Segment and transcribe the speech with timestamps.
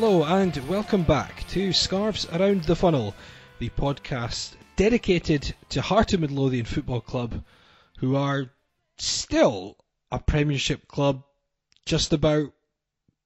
[0.00, 3.16] Hello and welcome back to Scarves Around the Funnel,
[3.58, 7.42] the podcast dedicated to Heart of Midlothian Football Club,
[7.98, 8.52] who are
[8.98, 9.76] still
[10.12, 11.24] a Premiership club,
[11.84, 12.52] just about,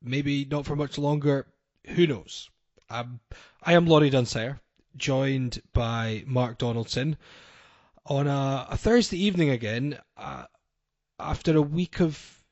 [0.01, 1.47] maybe not for much longer,
[1.89, 2.49] who knows.
[2.89, 3.21] Um,
[3.63, 4.59] I am Laurie Dunsire,
[4.97, 7.19] joined by Mark Donaldson
[8.07, 10.47] on a, a Thursday evening again, uh,
[11.21, 12.43] after a week of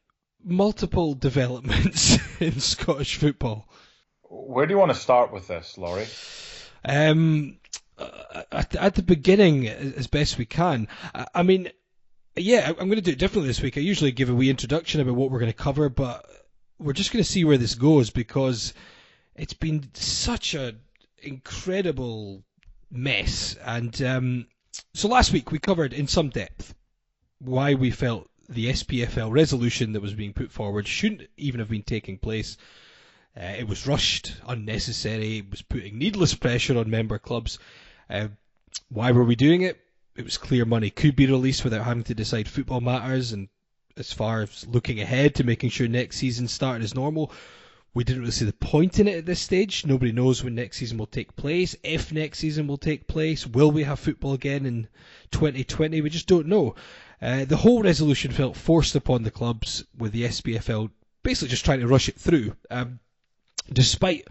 [0.44, 3.66] multiple developments in Scottish football.
[4.30, 6.06] Where do you want to start with this, Laurie?
[6.84, 7.58] Um,
[8.52, 10.86] at, at, the beginning, as best we can.
[11.12, 11.70] I, I mean,
[12.36, 13.76] yeah, I'm going to do it differently this week.
[13.76, 16.24] I usually give a wee introduction about what we're going to cover, but
[16.78, 18.72] we're just going to see where this goes because
[19.34, 20.78] it's been such an
[21.18, 22.44] incredible
[22.88, 23.56] mess.
[23.64, 24.46] And um,
[24.94, 26.72] so last week we covered in some depth
[27.40, 31.82] why we felt the SPFL resolution that was being put forward shouldn't even have been
[31.82, 32.56] taking place.
[33.40, 37.58] Uh, it was rushed, unnecessary, it was putting needless pressure on member clubs.
[38.10, 38.28] Uh,
[38.90, 39.80] why were we doing it?
[40.14, 43.48] It was clear money could be released without having to decide football matters, and
[43.96, 47.32] as far as looking ahead to making sure next season started as normal,
[47.94, 49.86] we didn't really see the point in it at this stage.
[49.86, 53.70] Nobody knows when next season will take place, if next season will take place, will
[53.70, 54.86] we have football again in
[55.30, 56.02] 2020?
[56.02, 56.74] We just don't know.
[57.22, 60.90] Uh, the whole resolution felt forced upon the clubs, with the SPFL
[61.22, 62.54] basically just trying to rush it through.
[62.70, 63.00] Um,
[63.72, 64.28] despite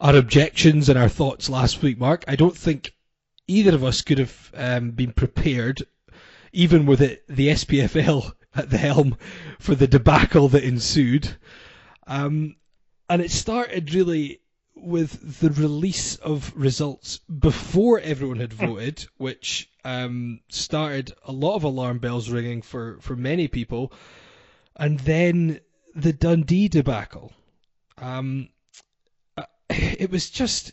[0.00, 2.94] our objections and our thoughts last week, Mark, I don't think
[3.46, 5.82] either of us could have um, been prepared,
[6.52, 9.16] even with it, the SPFL at the helm,
[9.58, 11.36] for the debacle that ensued.
[12.06, 12.56] Um,
[13.08, 14.40] and it started really
[14.74, 21.64] with the release of results before everyone had voted, which um, started a lot of
[21.64, 23.92] alarm bells ringing for, for many people,
[24.76, 25.60] and then
[25.94, 27.32] the Dundee debacle.
[27.98, 28.48] Um,
[30.02, 30.72] it was just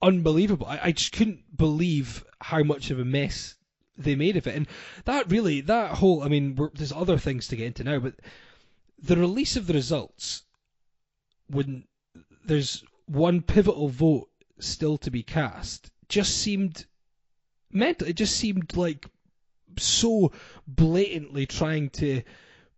[0.00, 0.66] unbelievable.
[0.66, 3.56] I, I just couldn't believe how much of a mess
[3.98, 4.66] they made of it, and
[5.04, 8.14] that really, that whole, I mean, there's other things to get into now, but
[8.98, 10.44] the release of the results
[11.48, 11.84] when
[12.42, 16.86] there's one pivotal vote still to be cast just seemed
[17.70, 18.08] mental.
[18.08, 19.04] It just seemed like
[19.78, 20.32] so
[20.66, 22.22] blatantly trying to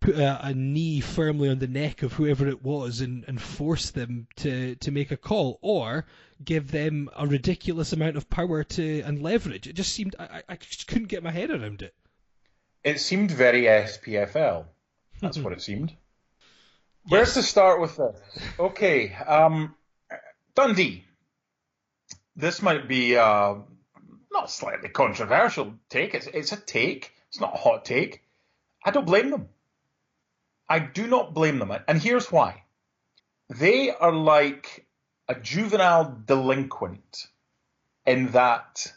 [0.04, 3.90] put a, a, knee firmly on the neck of whoever it was and, and force
[3.90, 6.04] them to, to make a call or
[6.44, 9.66] give them a ridiculous amount of power to and leverage.
[9.66, 11.94] It just seemed I, I just couldn't get my head around it.
[12.82, 14.66] It seemed very SPFL.
[15.20, 15.96] That's what it seemed.
[17.08, 17.34] Where's yes.
[17.34, 18.20] to start with this?
[18.58, 19.74] Okay, um,
[20.54, 21.04] Dundee.
[22.36, 23.54] This might be uh,
[24.32, 26.14] not slightly controversial take.
[26.14, 27.12] It's, it's a take.
[27.28, 28.22] It's not a hot take.
[28.84, 29.48] I don't blame them.
[30.68, 31.72] I do not blame them.
[31.86, 32.62] And here's why.
[33.50, 34.86] They are like
[35.28, 37.26] a juvenile delinquent
[38.06, 38.92] in that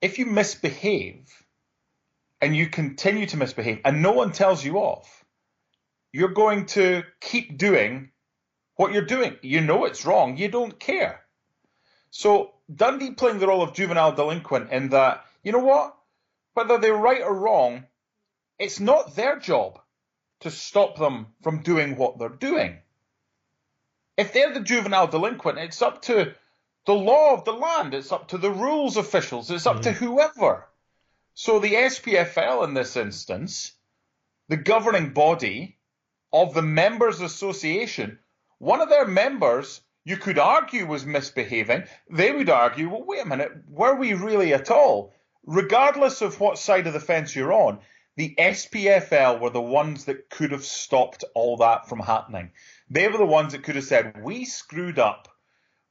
[0.00, 1.30] if you misbehave
[2.40, 5.24] and you continue to misbehave and no one tells you off,
[6.12, 8.10] you're going to keep doing
[8.76, 9.36] what you're doing.
[9.42, 10.36] You know it's wrong.
[10.36, 11.22] You don't care.
[12.10, 15.96] So Dundee playing the role of juvenile delinquent in that, you know what?
[16.54, 17.84] Whether they're right or wrong,
[18.58, 19.81] it's not their job
[20.42, 22.78] to stop them from doing what they're doing.
[24.16, 26.34] If they're the juvenile delinquent, it's up to
[26.84, 29.82] the law of the land, it's up to the rules officials, it's up mm.
[29.82, 30.68] to whoever.
[31.34, 33.72] So the SPFL in this instance,
[34.48, 35.78] the governing body
[36.32, 38.18] of the members association,
[38.58, 43.26] one of their members you could argue was misbehaving, they would argue, well, wait a
[43.26, 45.14] minute, were we really at all?
[45.46, 47.78] Regardless of what side of the fence you're on,
[48.16, 52.52] the SPFL were the ones that could have stopped all that from happening.
[52.90, 55.28] They were the ones that could have said, we screwed up.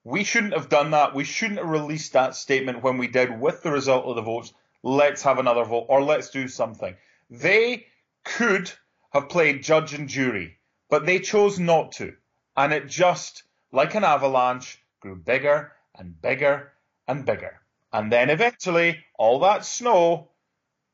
[0.03, 1.15] We shouldn't have done that.
[1.15, 4.53] We shouldn't have released that statement when we did with the result of the votes.
[4.83, 6.95] Let's have another vote or let's do something.
[7.29, 7.88] They
[8.24, 8.71] could
[9.13, 10.57] have played judge and jury,
[10.89, 12.15] but they chose not to.
[12.56, 16.71] And it just, like an avalanche, grew bigger and bigger
[17.07, 17.62] and bigger.
[17.94, 20.30] And then eventually, all that snow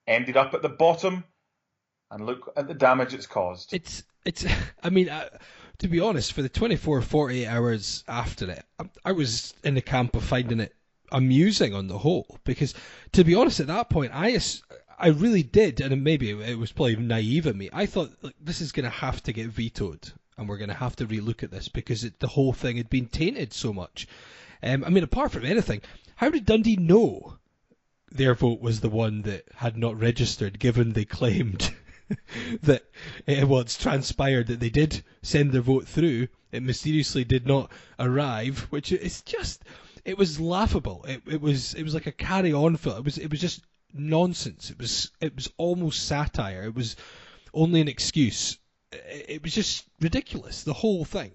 [0.07, 1.23] ended up at the bottom,
[2.11, 3.73] and look at the damage it's caused.
[3.73, 4.45] It's it's.
[4.83, 5.29] I mean, uh,
[5.79, 9.81] to be honest, for the 24, 48 hours after it, I, I was in the
[9.81, 10.75] camp of finding it
[11.11, 12.39] amusing on the whole.
[12.43, 12.73] Because
[13.13, 14.39] to be honest, at that point, I
[14.99, 17.69] I really did, and maybe it was probably naive of me.
[17.71, 18.11] I thought
[18.41, 21.43] this is going to have to get vetoed, and we're going to have to relook
[21.43, 24.07] at this because it, the whole thing had been tainted so much.
[24.63, 25.81] Um, I mean, apart from anything,
[26.15, 27.36] how did Dundee know
[28.11, 31.73] their vote was the one that had not registered, given they claimed
[32.61, 32.83] that
[33.25, 36.27] it was transpired that they did send their vote through.
[36.51, 39.63] It mysteriously did not arrive, which is just
[40.05, 41.03] it was laughable.
[41.07, 42.99] It, it was it was like a carry on film.
[42.99, 43.61] It was it was just
[43.93, 44.69] nonsense.
[44.69, 46.63] It was it was almost satire.
[46.63, 46.95] It was
[47.53, 48.57] only an excuse.
[48.91, 50.63] It, it was just ridiculous.
[50.63, 51.33] The whole thing.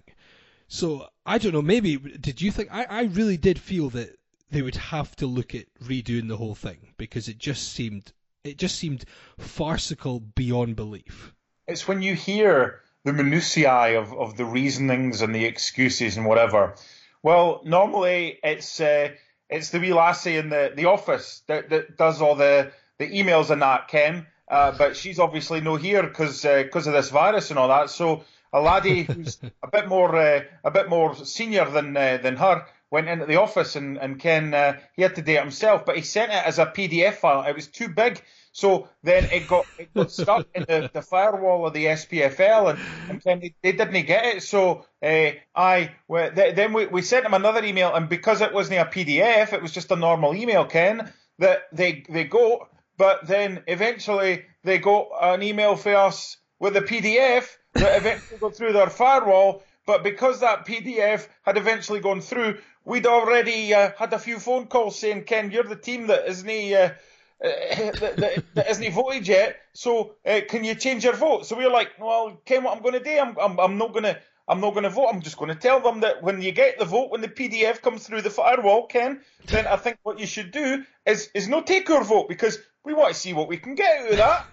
[0.67, 1.61] So I don't know.
[1.61, 2.69] Maybe did you think?
[2.71, 4.17] I, I really did feel that
[4.53, 8.13] they would have to look at redoing the whole thing because it just seemed
[8.43, 9.05] it just seemed
[9.39, 11.33] farcical beyond belief.
[11.67, 16.75] It's when you hear the minutiae of, of the reasonings and the excuses and whatever.
[17.21, 19.09] Well, normally it's uh,
[19.49, 23.49] it's the wee lassie in the, the office that, that does all the, the emails
[23.49, 24.27] and that, Ken.
[24.47, 27.89] Uh, but she's obviously no here because because uh, of this virus and all that.
[27.89, 32.35] So a laddie who's a bit more uh, a bit more senior than uh, than
[32.35, 35.83] her went into the office and and Ken uh, he had to do it himself,
[35.83, 37.43] but he sent it as a PDF file.
[37.43, 41.65] It was too big, so then it got it got stuck in the, the firewall
[41.65, 42.69] of the SPFL,
[43.09, 44.43] and, and they, they didn't get it.
[44.43, 48.79] So uh, I well, then we, we sent him another email, and because it wasn't
[48.79, 51.11] a PDF, it was just a normal email, Ken.
[51.39, 56.81] That they they got, but then eventually they got an email for us with a
[56.81, 59.63] PDF that eventually got through their firewall.
[59.85, 64.67] But because that PDF had eventually gone through, we'd already uh, had a few phone
[64.67, 66.93] calls saying, Ken, you're the team that isn't uh,
[67.43, 69.57] that, that, that isn't voted yet.
[69.73, 71.45] So uh, can you change your vote?
[71.45, 73.91] So we were like, well, Ken, what I'm going to do, I'm, I'm, I'm not
[73.91, 74.19] going to.
[74.45, 75.07] I'm not going to vote.
[75.07, 77.81] I'm just going to tell them that when you get the vote, when the PDF
[77.81, 81.65] comes through the firewall, Ken, then I think what you should do is is not
[81.65, 84.45] take your vote because we want to see what we can get out of that.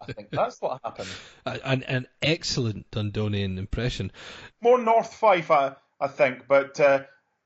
[0.00, 1.08] I think that's what happened.
[1.46, 4.12] An, an excellent Dundonian impression.
[4.60, 7.02] More North Fife, I, I think, but uh,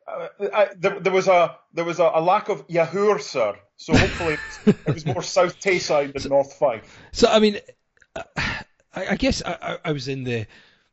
[0.09, 3.57] I, I, there, there, was a there was a, a lack of Yahoo, sir.
[3.77, 6.99] So hopefully it was more South Tayside than so, North Fife.
[7.13, 7.59] So I mean,
[8.17, 8.65] I,
[8.95, 10.47] I guess I, I, was in the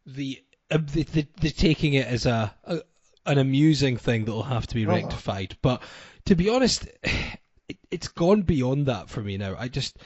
[0.06, 2.82] the, uh, the, the, the taking it as a, a
[3.26, 4.96] an amusing thing that will have to be uh-huh.
[4.96, 5.54] rectified.
[5.54, 5.60] Oh.
[5.62, 5.84] But
[6.26, 9.56] to be honest, it, it's gone beyond that for me now.
[9.58, 9.98] I just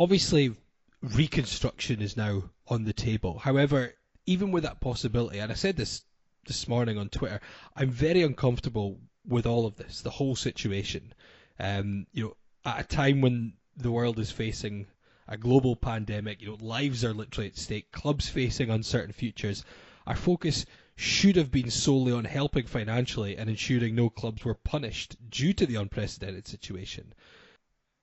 [0.00, 0.56] obviously
[1.02, 3.38] reconstruction is now on the table.
[3.38, 3.92] However,
[4.24, 6.04] even with that possibility, and I said this
[6.46, 7.38] this morning on Twitter,
[7.76, 8.98] I'm very uncomfortable
[9.28, 11.12] with all of this, the whole situation.
[11.58, 14.86] Um, you know, at a time when the world is facing
[15.28, 19.66] a global pandemic, you know, lives are literally at stake, clubs facing uncertain futures.
[20.06, 20.64] Our focus
[20.96, 25.66] should have been solely on helping financially and ensuring no clubs were punished due to
[25.66, 27.12] the unprecedented situation.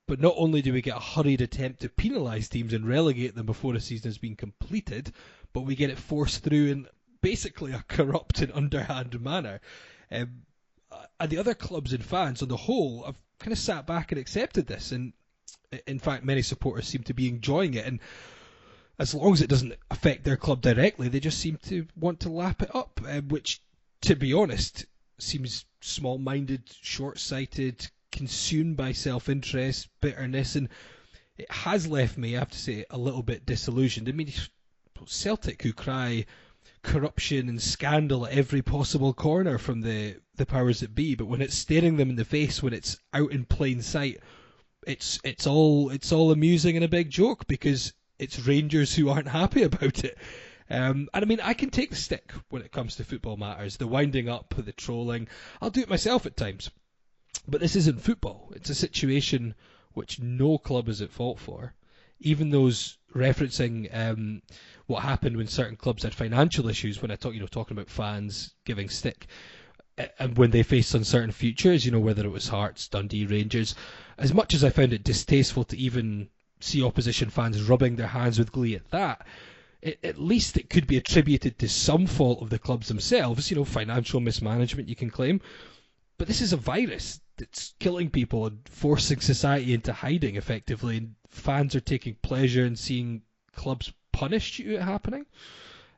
[0.07, 3.45] But not only do we get a hurried attempt to penalise teams and relegate them
[3.45, 5.11] before a season has been completed,
[5.53, 6.87] but we get it forced through in
[7.21, 9.59] basically a corrupt and underhand manner.
[10.09, 10.43] Um,
[11.19, 14.19] and the other clubs and fans on the whole have kind of sat back and
[14.19, 15.13] accepted this, and
[15.85, 17.85] in fact, many supporters seem to be enjoying it.
[17.85, 17.99] And
[18.99, 22.29] as long as it doesn't affect their club directly, they just seem to want to
[22.29, 23.61] lap it up, um, which,
[24.01, 24.85] to be honest,
[25.19, 30.69] seems small-minded, short-sighted, consumed by self-interest, bitterness, and
[31.37, 34.09] it has left me, I have to say, a little bit disillusioned.
[34.09, 34.31] I mean,
[35.05, 36.25] Celtic who cry
[36.81, 41.41] corruption and scandal at every possible corner from the, the powers that be, but when
[41.41, 44.19] it's staring them in the face, when it's out in plain sight,
[44.85, 49.27] it's it's all it's all amusing and a big joke because it's Rangers who aren't
[49.27, 50.17] happy about it.
[50.69, 53.77] Um, and I mean, I can take the stick when it comes to football matters,
[53.77, 55.27] the winding up, the trolling.
[55.61, 56.69] I'll do it myself at times.
[57.47, 58.51] But this isn't football.
[58.55, 59.55] It's a situation
[59.93, 61.73] which no club is at fault for.
[62.19, 64.41] Even those referencing um,
[64.85, 67.89] what happened when certain clubs had financial issues, when I talk, you know, talking about
[67.89, 69.27] fans giving stick,
[70.19, 73.75] and when they faced uncertain futures, you know, whether it was Hearts, Dundee, Rangers,
[74.17, 76.29] as much as I found it distasteful to even
[76.59, 79.25] see opposition fans rubbing their hands with glee at that,
[79.81, 83.57] it, at least it could be attributed to some fault of the clubs themselves, you
[83.57, 85.39] know, financial mismanagement, you can claim.
[86.17, 91.15] But this is a virus it's killing people and forcing society into hiding effectively, and
[91.29, 93.21] fans are taking pleasure in seeing
[93.55, 95.25] clubs punished due to it happening.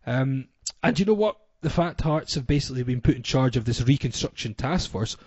[0.06, 0.50] Um,
[0.84, 1.38] and you know what?
[1.62, 5.18] The fact Hearts have basically been put in charge of this reconstruction task force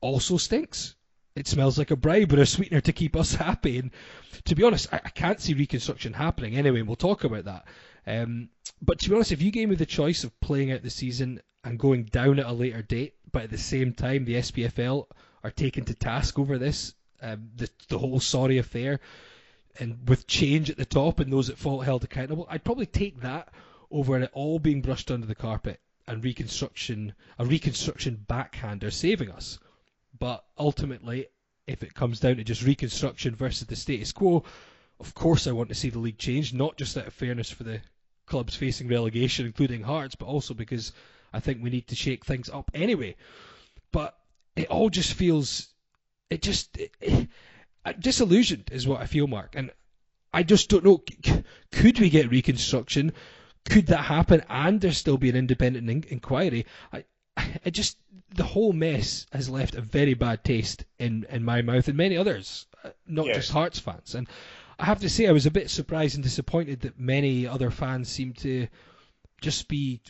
[0.00, 0.94] also stinks.
[1.34, 3.78] It smells like a bribe or a sweetener to keep us happy.
[3.78, 3.90] And
[4.44, 7.64] to be honest, I, I can't see reconstruction happening anyway, and we'll talk about that.
[8.06, 10.90] Um, but to be honest, if you gave me the choice of playing out the
[10.90, 15.06] season and going down at a later date, but at the same time the SPFL
[15.44, 18.98] are taken to task over this, um, the the whole sorry affair,
[19.78, 23.20] and with change at the top and those at fault held accountable, I'd probably take
[23.20, 23.52] that
[23.90, 29.58] over it all being brushed under the carpet and reconstruction a reconstruction backhander saving us.
[30.18, 31.26] But ultimately,
[31.66, 34.44] if it comes down to just reconstruction versus the status quo,
[35.00, 37.64] of course I want to see the league change, not just out of fairness for
[37.64, 37.80] the
[38.26, 40.92] clubs facing relegation, including Hearts, but also because
[41.32, 43.16] I think we need to shake things up anyway.
[43.92, 44.16] But
[44.56, 45.68] it all just feels,
[46.30, 47.28] it just, it, it,
[48.00, 49.54] disillusioned is what I feel, Mark.
[49.56, 49.70] And
[50.32, 51.02] I just don't know,
[51.72, 53.12] could we get reconstruction?
[53.64, 56.66] Could that happen and there still be an independent in- inquiry?
[56.92, 57.04] I,
[57.36, 57.98] I just,
[58.34, 62.16] the whole mess has left a very bad taste in, in my mouth and many
[62.16, 63.36] others, uh, not yes.
[63.36, 64.14] just Hearts fans.
[64.14, 64.28] And
[64.78, 68.08] I have to say, I was a bit surprised and disappointed that many other fans
[68.08, 68.66] seem to
[69.40, 70.00] just be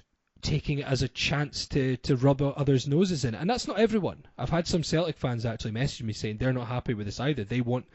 [0.44, 3.34] taking it as a chance to, to rub others' noses in.
[3.34, 4.24] And that's not everyone.
[4.38, 7.44] I've had some Celtic fans actually message me saying they're not happy with this either.
[7.44, 7.86] They want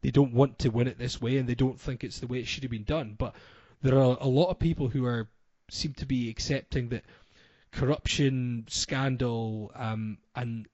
[0.00, 2.38] they don't want to win it this way and they don't think it's the way
[2.38, 3.16] it should have been done.
[3.18, 3.34] But
[3.82, 5.28] there are a lot of people who are
[5.70, 7.04] seem to be accepting that
[7.72, 10.66] corruption, scandal, um, and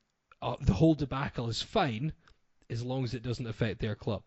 [0.42, 2.12] uh, the whole debacle is fine
[2.68, 4.23] as long as it doesn't affect their club.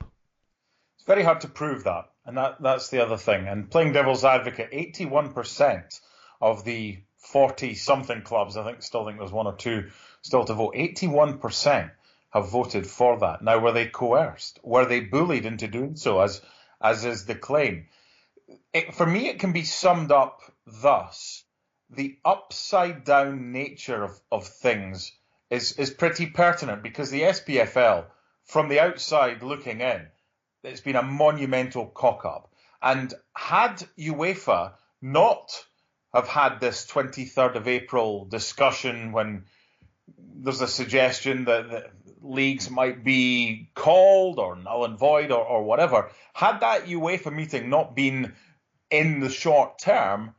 [0.95, 3.47] It's very hard to prove that, and that, that's the other thing.
[3.47, 5.99] And playing devil's advocate, 81%
[6.41, 9.89] of the 40 something clubs, I think still think there's one or two
[10.21, 11.91] still to vote, 81%
[12.29, 13.41] have voted for that.
[13.41, 14.59] Now, were they coerced?
[14.63, 16.41] Were they bullied into doing so, as
[16.81, 17.87] as is the claim?
[18.73, 21.43] It, for me, it can be summed up thus:
[21.89, 25.11] the upside down nature of, of things
[25.49, 28.05] is is pretty pertinent because the SPFL,
[28.43, 30.07] from the outside looking in,
[30.63, 32.53] it's been a monumental cock up.
[32.81, 35.65] And had UEFA not
[36.17, 39.45] have had this 23rd of April discussion when
[40.17, 45.63] there's a suggestion that, that leagues might be called or null and void or, or
[45.63, 46.09] whatever.
[46.33, 48.33] Had that UEFA meeting not been
[48.89, 50.33] in the short term,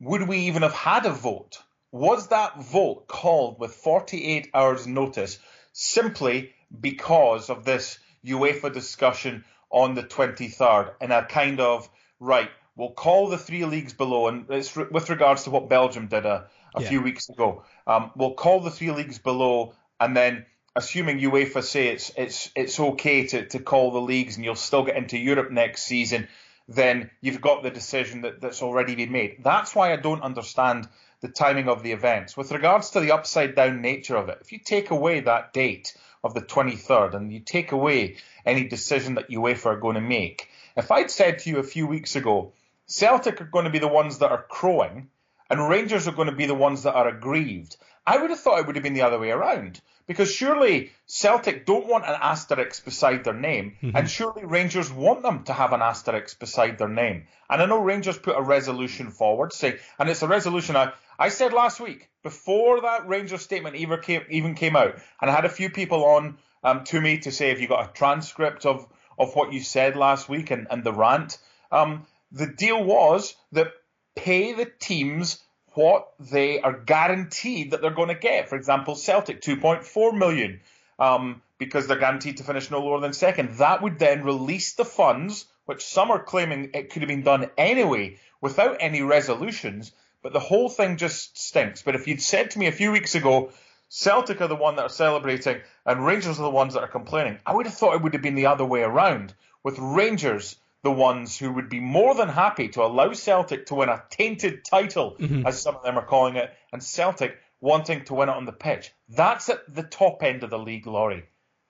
[0.00, 1.58] would we even have had a vote?
[1.90, 5.38] Was that vote called with 48 hours notice
[5.72, 11.88] simply because of this UEFA discussion on the 23rd in a kind of,
[12.18, 16.26] right, we'll call the three leagues below, and it's with regards to what Belgium did
[16.26, 16.88] a, a yeah.
[16.88, 17.64] few weeks ago.
[17.86, 22.80] Um, we'll call the three leagues below, and then assuming UEFA say it's it's it's
[22.80, 26.28] okay to, to call the leagues and you'll still get into Europe next season,
[26.68, 29.42] then you've got the decision that, that's already been made.
[29.42, 30.88] That's why I don't understand
[31.20, 32.36] the timing of the events.
[32.36, 35.96] With regards to the upside down nature of it, if you take away that date
[36.24, 40.48] of the 23rd and you take away any decision that UEFA are going to make,
[40.76, 42.54] if I'd said to you a few weeks ago,
[42.92, 45.08] Celtic are going to be the ones that are crowing
[45.52, 48.60] and Rangers are going to be the ones that are aggrieved, I would have thought
[48.60, 49.82] it would have been the other way around.
[50.06, 53.96] Because surely Celtic don't want an asterisk beside their name, mm-hmm.
[53.96, 57.26] and surely Rangers want them to have an asterisk beside their name.
[57.50, 61.28] And I know Rangers put a resolution forward saying, and it's a resolution I, I
[61.28, 65.44] said last week, before that Rangers statement even came, even came out, and I had
[65.44, 68.86] a few people on um, to me to say, have you got a transcript of,
[69.18, 71.38] of what you said last week and, and the rant?
[71.70, 73.72] Um, the deal was that
[74.16, 75.38] pay the teams
[75.74, 78.48] what they are guaranteed that they're going to get.
[78.48, 80.60] For example, Celtic 2.4 million
[80.98, 83.58] um, because they're guaranteed to finish no lower than second.
[83.58, 87.50] That would then release the funds, which some are claiming it could have been done
[87.56, 89.92] anyway without any resolutions.
[90.22, 91.82] But the whole thing just stinks.
[91.82, 93.50] But if you'd said to me a few weeks ago,
[93.88, 97.38] Celtic are the one that are celebrating and Rangers are the ones that are complaining,
[97.44, 100.90] I would have thought it would have been the other way around, with Rangers the
[100.90, 105.16] ones who would be more than happy to allow Celtic to win a tainted title,
[105.18, 105.46] mm-hmm.
[105.46, 108.52] as some of them are calling it, and Celtic wanting to win it on the
[108.52, 108.90] pitch.
[109.08, 111.24] That's at the top end of the league, Laurie.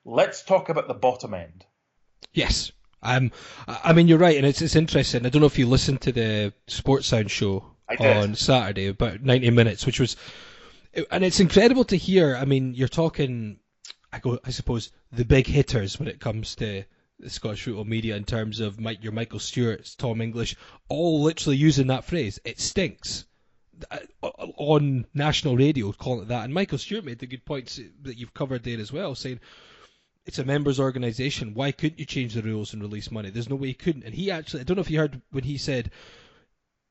[0.04, 1.64] Let's talk about the bottom end.
[2.32, 2.72] Yes.
[3.02, 3.32] Um,
[3.66, 5.26] I mean, you're right, and it's, it's interesting.
[5.26, 7.64] I don't know if you listened to the Sports Sound show
[7.98, 10.16] on Saturday, about 90 minutes, which was,
[11.10, 12.36] and it's incredible to hear.
[12.36, 13.58] I mean, you're talking,
[14.12, 16.84] I go, I suppose, the big hitters when it comes to
[17.30, 20.56] Scottish football media in terms of Mike, your Michael Stewart's, Tom English,
[20.88, 22.38] all literally using that phrase.
[22.44, 23.26] It stinks
[23.90, 23.98] uh,
[24.56, 26.44] on national radio, calling it that.
[26.44, 29.40] And Michael Stewart made the good points that you've covered there as well, saying
[30.24, 31.54] it's a members' organisation.
[31.54, 33.30] Why couldn't you change the rules and release money?
[33.30, 34.04] There's no way you couldn't.
[34.04, 35.90] And he actually, I don't know if you heard when he said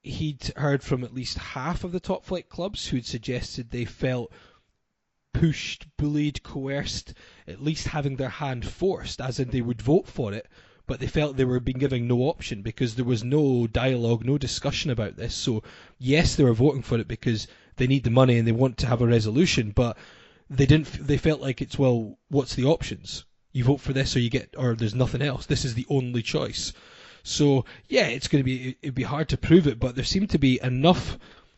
[0.02, 4.32] he'd heard from at least half of the top flight clubs who'd suggested they felt
[5.34, 7.14] pushed, bullied, coerced,
[7.48, 10.48] at least having their hand forced, as in they would vote for it,
[10.88, 14.38] but they felt they were being given no option because there was no dialogue, no
[14.38, 15.34] discussion about this.
[15.34, 15.64] So,
[15.98, 17.48] yes, they were voting for it because
[17.78, 19.98] they need the money and they want to have a resolution, but
[20.50, 21.08] they didn't.
[21.08, 23.24] They felt like it's well, what's the options?
[23.54, 25.46] You vote for this, or you get, or there's nothing else.
[25.46, 26.74] This is the only choice.
[27.24, 30.32] So, yeah, it's going to be it'd be hard to prove it, but there seemed
[30.32, 31.18] to be enough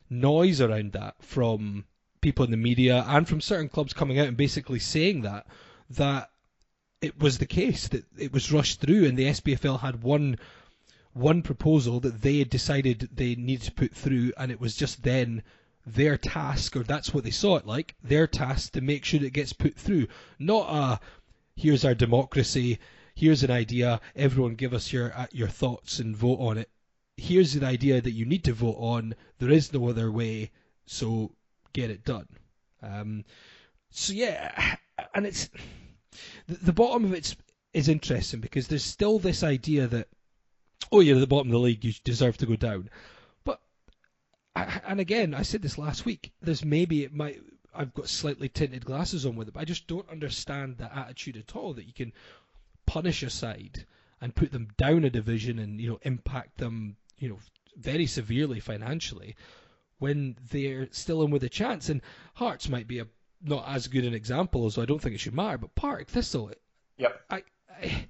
[0.10, 1.86] noise around that from
[2.24, 5.46] people in the media and from certain clubs coming out and basically saying that
[5.90, 6.32] that
[7.04, 10.38] it was the case that it was rushed through, and the SPFL had one
[11.12, 15.04] one proposal that they had decided they needed to put through, and it was just
[15.04, 15.44] then
[15.86, 19.34] their task, or that's what they saw it like, their task to make sure it
[19.34, 20.08] gets put through.
[20.40, 21.00] Not a
[21.58, 22.80] here's our democracy,
[23.14, 26.70] here's an idea, everyone give us your uh, your thoughts and vote on it.
[27.18, 29.14] Here's an idea that you need to vote on.
[29.40, 30.52] There is no other way,
[30.86, 31.36] so
[31.74, 32.28] get it done.
[32.82, 33.26] Um,
[33.90, 34.76] so yeah,
[35.14, 35.50] and it's
[36.48, 37.36] the, the bottom of it
[37.74, 40.08] is interesting because there's still this idea that
[40.92, 42.90] oh you're at the bottom of the league, you deserve to go down.
[43.44, 43.60] But
[44.56, 46.32] and again, I said this last week.
[46.42, 47.42] There's maybe it might
[47.76, 51.38] I've got slightly tinted glasses on with it, but I just don't understand that attitude
[51.38, 51.74] at all.
[51.74, 52.14] That you can
[52.86, 53.86] punish a side
[54.22, 57.40] and put them down a division and you know impact them you know
[57.76, 59.36] very severely financially
[60.04, 61.88] when they're still in with a chance.
[61.88, 62.02] And
[62.34, 63.08] Hearts might be a
[63.42, 65.58] not as good an example, so I don't think it should matter.
[65.58, 66.52] But Partick Thistle,
[66.98, 67.22] yep.
[67.30, 67.44] I,
[67.82, 68.06] I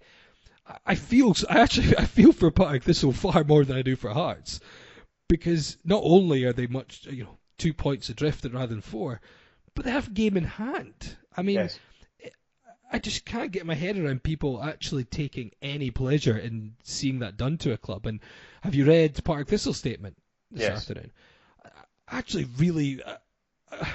[0.85, 4.09] I feel I actually I feel for Partick Thistle far more than I do for
[4.09, 4.59] Hearts
[5.29, 9.21] because not only are they much you know two points adrift rather than four,
[9.75, 11.15] but they have game in hand.
[11.37, 11.79] I mean, yes.
[12.91, 17.37] I just can't get my head around people actually taking any pleasure in seeing that
[17.37, 18.05] done to a club.
[18.05, 18.19] And
[18.61, 20.15] have you read Partick Thistle's statement
[20.51, 20.77] this yes.
[20.77, 21.11] afternoon?
[22.09, 23.17] Actually, really, uh,
[23.71, 23.85] uh,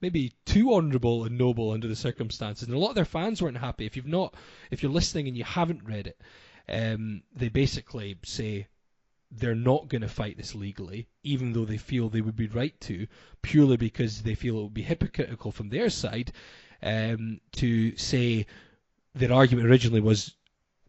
[0.00, 2.68] maybe too honourable and noble under the circumstances.
[2.68, 3.86] And a lot of their fans weren't happy.
[3.86, 4.34] If you've not,
[4.70, 6.20] if you're listening and you haven't read it,
[6.68, 8.66] um, they basically say
[9.30, 12.78] they're not going to fight this legally, even though they feel they would be right
[12.80, 13.06] to,
[13.42, 16.32] purely because they feel it would be hypocritical from their side
[16.82, 18.46] um, to say
[19.14, 20.34] their argument originally was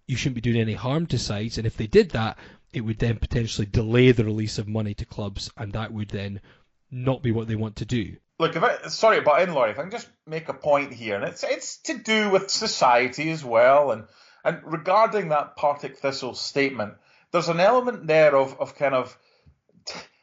[0.08, 2.38] you shouldn't be doing any harm to sides, and if they did that,
[2.74, 6.42] it would then potentially delay the release of money to clubs, and that would then
[6.90, 8.16] not be what they want to do.
[8.40, 11.16] Look, if I, sorry about in, Laurie, if I can just make a point here,
[11.16, 14.06] and it's it's to do with society as well, and
[14.44, 16.96] and regarding that Partick Thistle statement,
[17.32, 19.16] there's an element there of, of kind of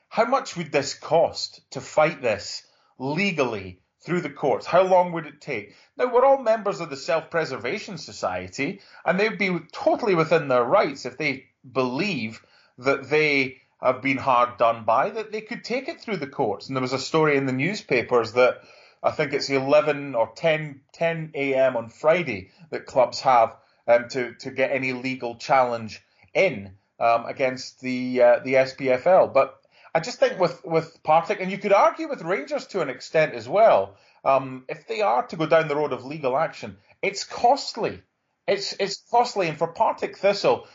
[0.09, 2.65] how much would this cost to fight this
[2.99, 4.67] legally through the courts?
[4.67, 5.75] How long would it take?
[5.97, 10.65] Now, we're all members of the Self Preservation Society, and they'd be totally within their
[10.65, 12.45] rights if they believe
[12.79, 16.67] that they have been hard done by, that they could take it through the courts.
[16.67, 18.63] And there was a story in the newspapers that
[19.03, 21.77] I think it's 11 or 10, 10 a.m.
[21.77, 26.03] on Friday that clubs have um, to, to get any legal challenge
[26.35, 29.33] in um, against the uh, the SPFL.
[29.33, 29.61] But
[29.95, 33.35] I just think with with Partick, and you could argue with Rangers to an extent
[33.35, 33.97] as well.
[34.25, 38.03] Um, if they are to go down the road of legal action, it's costly.
[38.47, 40.67] It's it's costly, and for Partick Thistle,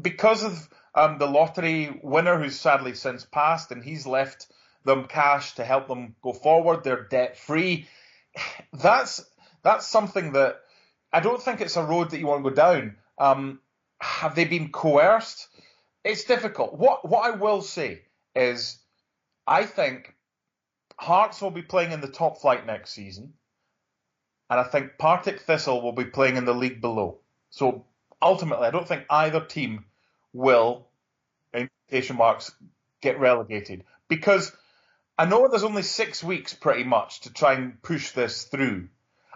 [0.00, 4.46] because of um, the lottery winner who's sadly since passed, and he's left
[4.84, 6.84] them cash to help them go forward.
[6.84, 7.88] They're debt free.
[8.72, 9.24] That's
[9.62, 10.60] that's something that
[11.12, 12.96] I don't think it's a road that you want to go down.
[13.18, 13.60] Um,
[14.00, 15.48] have they been coerced?
[16.04, 16.74] It's difficult.
[16.74, 18.02] What what I will say
[18.34, 18.78] is,
[19.46, 20.14] I think
[20.96, 23.34] Hearts will be playing in the top flight next season,
[24.50, 27.18] and I think Partick Thistle will be playing in the league below.
[27.50, 27.84] So
[28.20, 29.84] ultimately, I don't think either team
[30.32, 30.88] will,
[31.52, 32.52] in quotation marks,
[33.00, 34.52] get relegated because
[35.16, 38.88] I know there's only six weeks pretty much to try and push this through.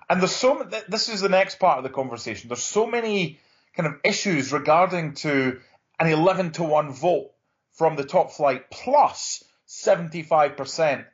[0.08, 2.48] And there's so this is the next part of the conversation.
[2.48, 3.40] There's so many
[3.74, 5.60] kind of issues regarding to
[5.98, 7.32] an 11 to 1 vote
[7.72, 11.04] from the top flight plus 75%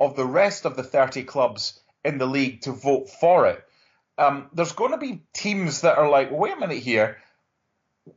[0.00, 3.62] of the rest of the 30 clubs in the league to vote for it.
[4.18, 7.18] Um, there's going to be teams that are like, wait a minute here,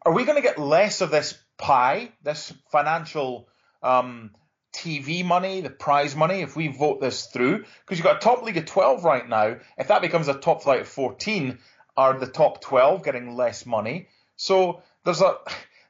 [0.05, 3.49] are we going to get less of this pie, this financial
[3.83, 4.31] um,
[4.73, 7.65] TV money, the prize money, if we vote this through?
[7.81, 9.57] Because you've got a top league of 12 right now.
[9.77, 11.59] If that becomes a top flight of 14,
[11.97, 14.07] are the top 12 getting less money?
[14.37, 15.35] So there's a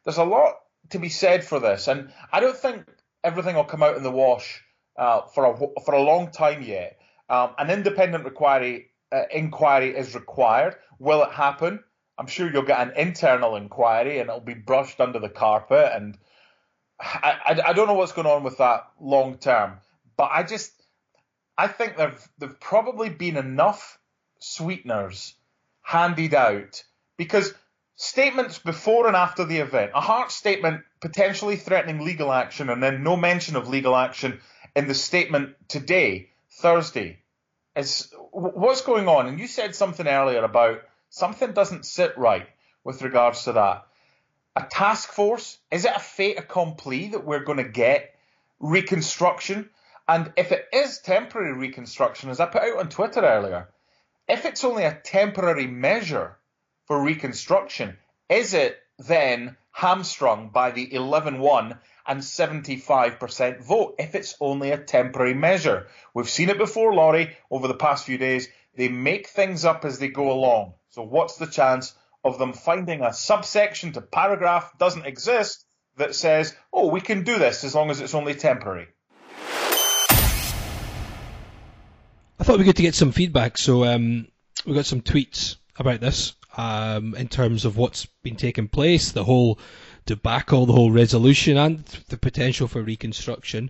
[0.03, 0.55] there's a lot
[0.89, 2.85] to be said for this, and I don't think
[3.23, 4.63] everything will come out in the wash
[4.97, 6.99] uh, for a for a long time yet.
[7.29, 10.75] Um, an independent inquiry uh, inquiry is required.
[10.99, 11.83] Will it happen?
[12.17, 15.91] I'm sure you'll get an internal inquiry, and it'll be brushed under the carpet.
[15.93, 16.17] And
[16.99, 19.77] I, I, I don't know what's going on with that long term,
[20.17, 20.73] but I just
[21.57, 23.97] I think there've there've probably been enough
[24.39, 25.33] sweeteners
[25.81, 26.83] handed out
[27.17, 27.53] because
[27.95, 33.03] statements before and after the event, a Hart statement potentially threatening legal action, and then
[33.03, 34.39] no mention of legal action
[34.75, 37.19] in the statement today, Thursday,
[37.75, 39.27] is what's going on?
[39.27, 42.47] And you said something earlier about something doesn't sit right
[42.83, 43.85] with regards to that.
[44.55, 48.15] A task force, is it a fait accompli that we're going to get
[48.59, 49.69] reconstruction?
[50.07, 53.69] And if it is temporary reconstruction, as I put out on Twitter earlier,
[54.27, 56.37] if it's only a temporary measure,
[56.89, 57.97] for reconstruction,
[58.29, 64.77] is it then hamstrung by the 11 1 and 75% vote if it's only a
[64.77, 65.87] temporary measure?
[66.13, 68.49] We've seen it before, Laurie, over the past few days.
[68.75, 70.73] They make things up as they go along.
[70.89, 71.93] So, what's the chance
[72.23, 75.63] of them finding a subsection to paragraph doesn't exist
[75.97, 78.87] that says, oh, we can do this as long as it's only temporary?
[82.39, 83.57] I thought we would good to get some feedback.
[83.59, 84.27] So, um,
[84.65, 89.23] we got some tweets about this um, in terms of what's been taking place, the
[89.23, 89.59] whole
[90.09, 93.69] debacle, the whole resolution, and the potential for reconstruction.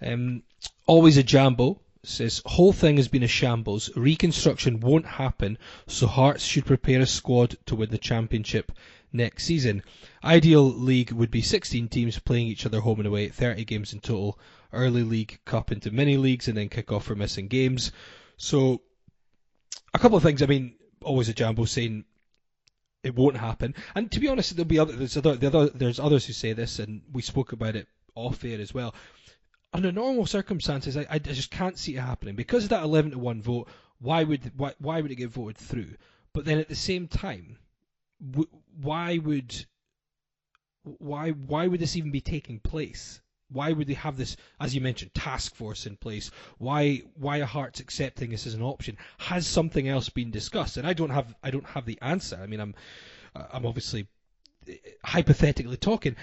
[0.00, 0.42] Um,
[0.86, 3.90] always a jambo says whole thing has been a shambles.
[3.94, 8.72] Reconstruction won't happen, so Hearts should prepare a squad to win the championship
[9.12, 9.82] next season.
[10.22, 14.00] Ideal league would be 16 teams playing each other home and away, 30 games in
[14.00, 14.38] total.
[14.72, 17.92] Early league cup into mini leagues and then kick off for missing games.
[18.38, 18.80] So
[19.92, 20.42] a couple of things.
[20.42, 22.04] I mean, always a jambo saying
[23.04, 23.74] it won't happen.
[23.94, 26.78] And to be honest, there'll be other there's other, other there's others who say this,
[26.78, 28.94] and we spoke about it off air as well.
[29.72, 33.18] Under normal circumstances, I, I just can't see it happening because of that 11 to
[33.18, 33.68] one vote.
[33.98, 35.94] Why would why, why would it get voted through?
[36.32, 37.58] But then at the same time,
[38.80, 39.66] why would
[40.82, 43.20] why why would this even be taking place?
[43.50, 46.30] Why would they have this, as you mentioned, task force in place?
[46.58, 48.96] Why why are Hearts accepting this as an option?
[49.18, 50.76] Has something else been discussed?
[50.76, 52.38] And I don't have I don't have the answer.
[52.42, 52.74] I mean, I'm
[53.34, 54.06] I'm obviously
[54.66, 56.16] eh, hypothetically talking.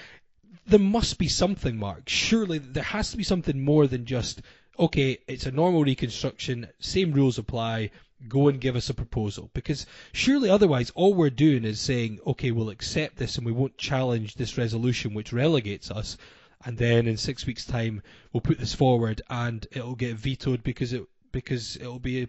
[0.66, 2.10] There must be something, Mark.
[2.10, 4.42] Surely there has to be something more than just
[4.80, 5.20] okay.
[5.28, 6.70] It's a normal reconstruction.
[6.80, 7.92] Same rules apply.
[8.28, 12.52] Go and give us a proposal because surely otherwise all we're doing is saying okay
[12.52, 16.18] we'll accept this and we won't challenge this resolution which relegates us
[16.66, 20.94] and then in six weeks' time we'll put this forward and it'll get vetoed because
[20.94, 22.28] it because it'll be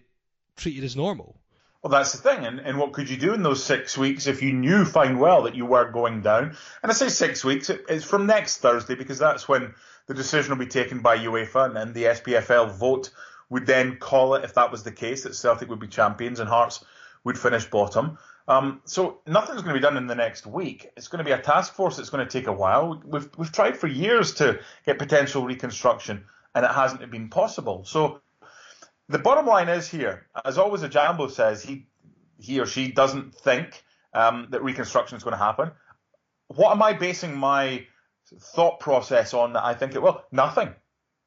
[0.55, 1.35] treated as normal.
[1.81, 2.45] Well, that's the thing.
[2.45, 5.43] And, and what could you do in those six weeks if you knew fine well
[5.43, 6.55] that you were going down?
[6.81, 9.73] And I say six weeks, it's from next Thursday because that's when
[10.07, 13.11] the decision will be taken by UEFA and then the SPFL vote
[13.49, 16.47] would then call it, if that was the case, that Celtic would be champions and
[16.47, 16.85] Hearts
[17.25, 18.17] would finish bottom.
[18.47, 20.89] Um, so nothing's going to be done in the next week.
[20.97, 23.01] It's going to be a task force that's going to take a while.
[23.05, 27.85] We've we've tried for years to get potential reconstruction, and it hasn't been possible.
[27.85, 28.19] So
[29.07, 31.87] the bottom line is here, as always, a Jambo says he
[32.37, 35.71] he or she doesn't think um, that reconstruction is going to happen.
[36.47, 37.85] What am I basing my
[38.39, 40.21] thought process on that I think it will?
[40.31, 40.73] Nothing.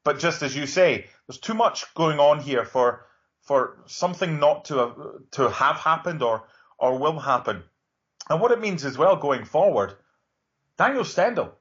[0.05, 3.07] But just as you say, there's too much going on here for
[3.43, 4.97] for something not to have,
[5.33, 6.45] to have happened or
[6.79, 7.63] or will happen.
[8.29, 9.95] And what it means as well going forward,
[10.79, 11.55] Daniel Stendel,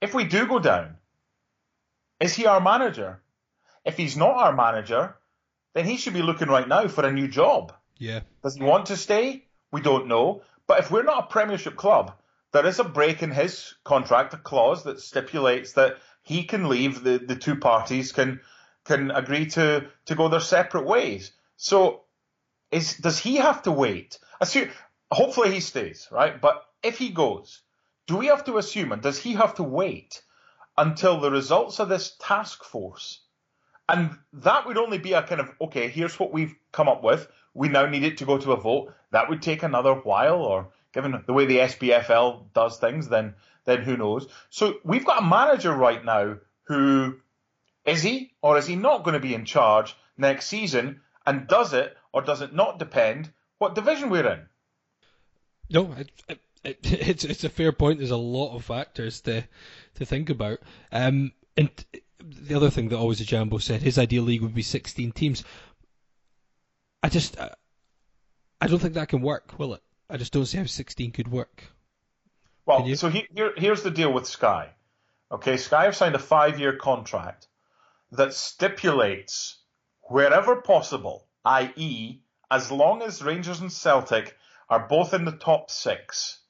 [0.00, 0.96] if we do go down,
[2.20, 3.22] is he our manager?
[3.84, 5.16] If he's not our manager,
[5.74, 7.72] then he should be looking right now for a new job.
[7.98, 8.20] Yeah.
[8.42, 9.46] Does he want to stay?
[9.72, 10.42] We don't know.
[10.66, 12.12] But if we're not a Premiership club,
[12.52, 17.02] there is a break in his contract, a clause that stipulates that he can leave.
[17.02, 18.40] The, the two parties can
[18.84, 21.32] can agree to to go their separate ways.
[21.56, 22.02] So,
[22.70, 24.18] is does he have to wait?
[24.40, 24.70] Assume,
[25.10, 26.40] hopefully he stays, right?
[26.40, 27.62] But if he goes,
[28.06, 30.22] do we have to assume, and does he have to wait
[30.76, 33.20] until the results of this task force?
[33.88, 37.26] And that would only be a kind of, okay, here's what we've come up with.
[37.54, 38.94] We now need it to go to a vote.
[39.10, 43.82] That would take another while, or given the way the SPFL does things, then then
[43.82, 44.26] who knows?
[44.48, 47.16] So we've got a manager right now who
[47.84, 51.00] is he or is he not going to be in charge next season?
[51.26, 54.40] And does it or does it not depend what division we're in.
[55.70, 57.98] No, it, it, it, it's it's a fair point.
[57.98, 59.44] There's a lot of factors to
[59.94, 60.58] to think about.
[60.90, 61.70] Um, and
[62.22, 65.44] the other thing that always a Jambo said, his ideal league would be 16 teams.
[67.02, 67.38] I just,
[68.60, 69.82] I don't think that can work, will it?
[70.08, 71.64] I just don't see how 16 could work.
[72.66, 74.70] Well, so he, here, here's the deal with Sky.
[75.32, 77.46] Okay, Sky have signed a five-year contract
[78.12, 79.58] that stipulates
[80.02, 82.20] wherever possible, i.e.,
[82.50, 84.36] as long as Rangers and Celtic
[84.68, 86.40] are both in the top six,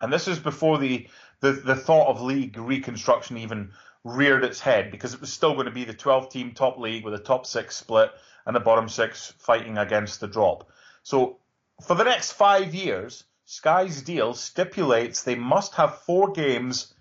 [0.00, 1.08] and this is before the,
[1.40, 3.72] the, the thought of league reconstruction even
[4.04, 7.04] reared its head, because it was still going to be the 12 team top league
[7.04, 8.10] with a top six split
[8.46, 10.70] and the bottom six fighting against the drop.
[11.02, 11.38] So
[11.86, 16.94] for the next five years, Sky's deal stipulates they must have four games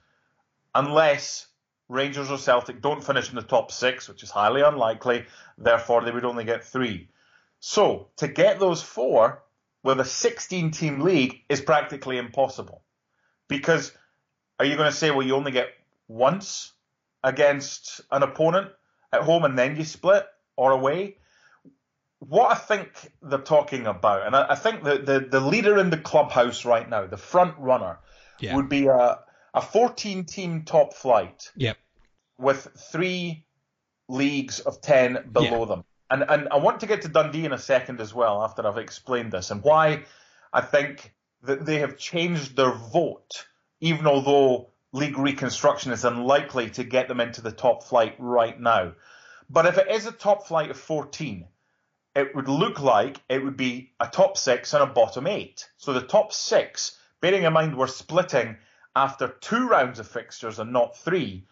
[0.75, 1.47] unless
[1.87, 5.25] Rangers or Celtic don't finish in the top six, which is highly unlikely.
[5.57, 7.09] Therefore, they would only get three.
[7.59, 9.43] So to get those four
[9.83, 12.83] with a 16 team league is practically impossible.
[13.47, 13.91] Because
[14.59, 15.69] are you going to say, well, you only get
[16.07, 16.73] once
[17.23, 18.71] against an opponent
[19.11, 21.17] at home and then you split or away?
[22.19, 22.89] what I think
[23.21, 26.87] they're talking about, and I, I think the, the, the leader in the clubhouse right
[26.87, 27.99] now, the front runner,
[28.41, 28.55] Yeah.
[28.55, 29.19] would be a,
[29.53, 31.77] a 14 team top flight Yep.
[32.37, 33.45] with three
[34.09, 35.65] leagues of 10 below Yeah.
[35.65, 35.83] them.
[36.09, 38.77] And, and I want to get to Dundee in a second as well after I've
[38.77, 40.05] explained this and why
[40.51, 43.47] I think that they have changed their vote,
[43.79, 48.93] even although league reconstruction is unlikely to get them into the top flight right now.
[49.49, 51.47] But if it is a top flight of 14,
[52.15, 55.69] it would look like it would be a top six and a bottom eight.
[55.77, 58.57] So the top six, bearing in mind we're splitting
[58.95, 61.45] after two rounds of fixtures and not three,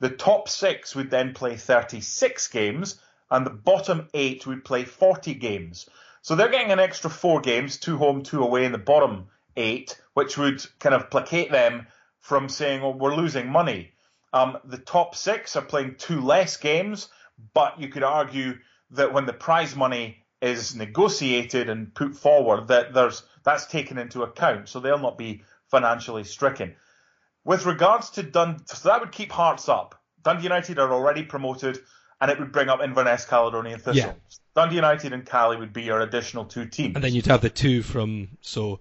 [0.00, 3.00] the top six would then play 36 games
[3.32, 5.88] and the bottom eight would play 40 games.
[6.20, 10.00] So they're getting an extra four games, two home, two away in the bottom eight,
[10.12, 11.86] which would kind of placate them
[12.20, 13.92] from saying, oh, we're losing money.
[14.34, 17.08] Um, the top six are playing two less games,
[17.54, 18.58] but you could argue
[18.90, 24.22] that when the prize money is negotiated and put forward, that there's that's taken into
[24.22, 26.76] account, so they'll not be financially stricken.
[27.44, 30.00] With regards to Dundee, so that would keep Hearts up.
[30.22, 31.80] Dundee United are already promoted,
[32.22, 33.94] and it would bring up Inverness, Caledonian Thistle.
[33.96, 34.12] Yeah.
[34.54, 36.94] Dundee United and Caley would be your additional two teams.
[36.94, 38.78] And then you'd have the two from so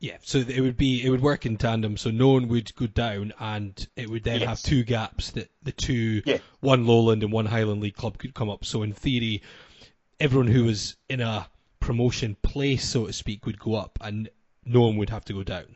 [0.00, 1.96] yeah, so it would be it would work in tandem.
[1.98, 4.48] So no one would go down, and it would then Yes.
[4.48, 6.38] have two gaps that the two Yeah.
[6.60, 8.64] one Lowland and one Highland League club could come up.
[8.64, 9.42] So in theory,
[10.18, 11.48] everyone who was in a
[11.80, 14.30] promotion place, so to speak, would go up, and
[14.64, 15.66] no one would have to go down.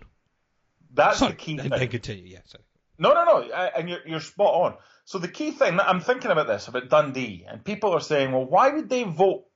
[0.94, 1.72] That's Sorry, the key and, thing.
[1.72, 2.24] and continue.
[2.24, 2.64] Yeah, sorry.
[3.02, 4.76] No, no, no, I- and you're, you're spot on.
[5.04, 8.44] So the key thing, I'm thinking about this, about Dundee, and people are saying, well,
[8.44, 9.46] why would they vote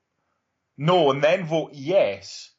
[0.77, 2.51] no and then vote yes?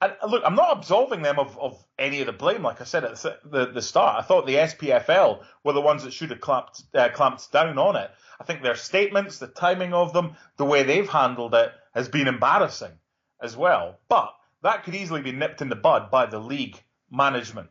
[0.00, 2.62] And uh, look, I'm not absolving them of, of any of the blame.
[2.62, 6.12] Like I said at the, the, start, I thought the SPFL were the ones that
[6.12, 8.10] should have clamped, uh, clamped down on it.
[8.40, 12.28] I think their statements, the timing of them, the way they've handled it has been
[12.28, 12.92] embarrassing
[13.40, 13.98] as well.
[14.08, 17.68] But that could easily be nipped in the bud by the league management,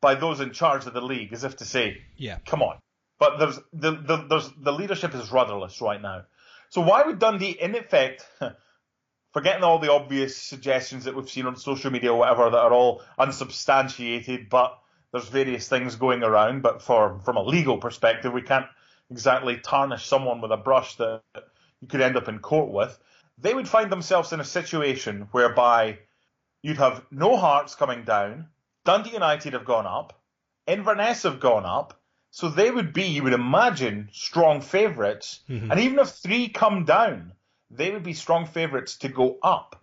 [0.00, 2.38] by those in charge of the league, as if to say, Yeah.
[2.46, 2.78] come on.
[3.18, 6.22] But there's the, the there's the leadership is rudderless right now.
[6.70, 8.26] So why would Dundee, in effect,
[9.32, 12.72] forgetting all the obvious suggestions that we've seen on social media or whatever that are
[12.72, 14.78] all unsubstantiated, but
[15.12, 16.62] there's various things going around.
[16.62, 18.66] But for from a legal perspective, we can't
[19.10, 21.22] exactly tarnish someone with a brush that
[21.80, 22.98] you could end up in court with.
[23.38, 25.98] They would find themselves in a situation whereby
[26.62, 28.46] you'd have no Hearts coming down,
[28.84, 30.20] Dundee United have gone up,
[30.66, 35.40] Inverness have gone up, so they would be, you would imagine, strong favourites.
[35.48, 35.70] Mhm.
[35.70, 37.32] And even if three come down,
[37.70, 39.82] they would be strong favourites to go up.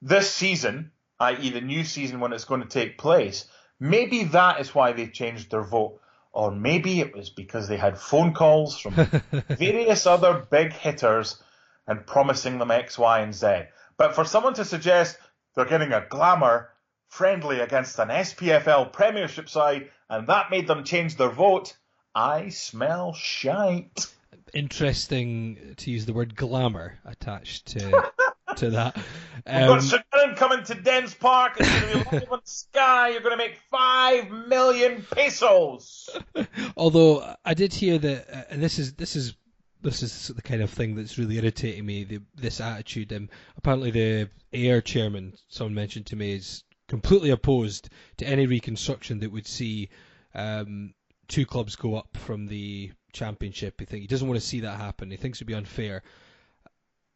[0.00, 3.46] This season, i.e., the new season when it's going to take place,
[3.78, 6.00] maybe that is why they changed their vote.
[6.32, 8.94] Or maybe it was because they had phone calls from
[9.48, 11.42] various other big hitters
[11.86, 13.62] and promising them X, Y, and Z.
[13.96, 15.18] But for someone to suggest
[15.54, 16.70] they're getting a glamour
[17.08, 21.76] friendly against an SPFL Premiership side and that made them change their vote,
[22.14, 24.06] I smell shite.
[24.54, 28.10] Interesting to use the word glamour attached to
[28.56, 28.96] to that.
[28.96, 29.04] We've
[29.44, 30.00] got Um.
[30.14, 31.56] Mirren coming to Dens Park.
[31.58, 33.10] It's going to be live on Sky.
[33.10, 36.08] You're going to make five million pesos.
[36.76, 39.34] Although I did hear that, uh, and this is this is
[39.82, 42.04] this is the kind of thing that's really irritating me.
[42.04, 43.12] The, this attitude.
[43.12, 49.20] Um, apparently, the Ayr chairman, someone mentioned to me, is completely opposed to any reconstruction
[49.20, 49.90] that would see
[50.34, 50.94] um,
[51.28, 53.78] two clubs go up from the championship.
[53.78, 55.10] He think he doesn't want to see that happen.
[55.10, 56.02] He thinks it'd be unfair.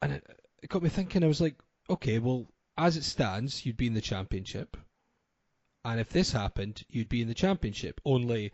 [0.01, 0.27] And it,
[0.63, 1.25] it got me thinking.
[1.25, 1.57] I was like,
[1.89, 4.77] okay, well, as it stands, you'd be in the championship.
[5.85, 8.01] And if this happened, you'd be in the championship.
[8.05, 8.53] Only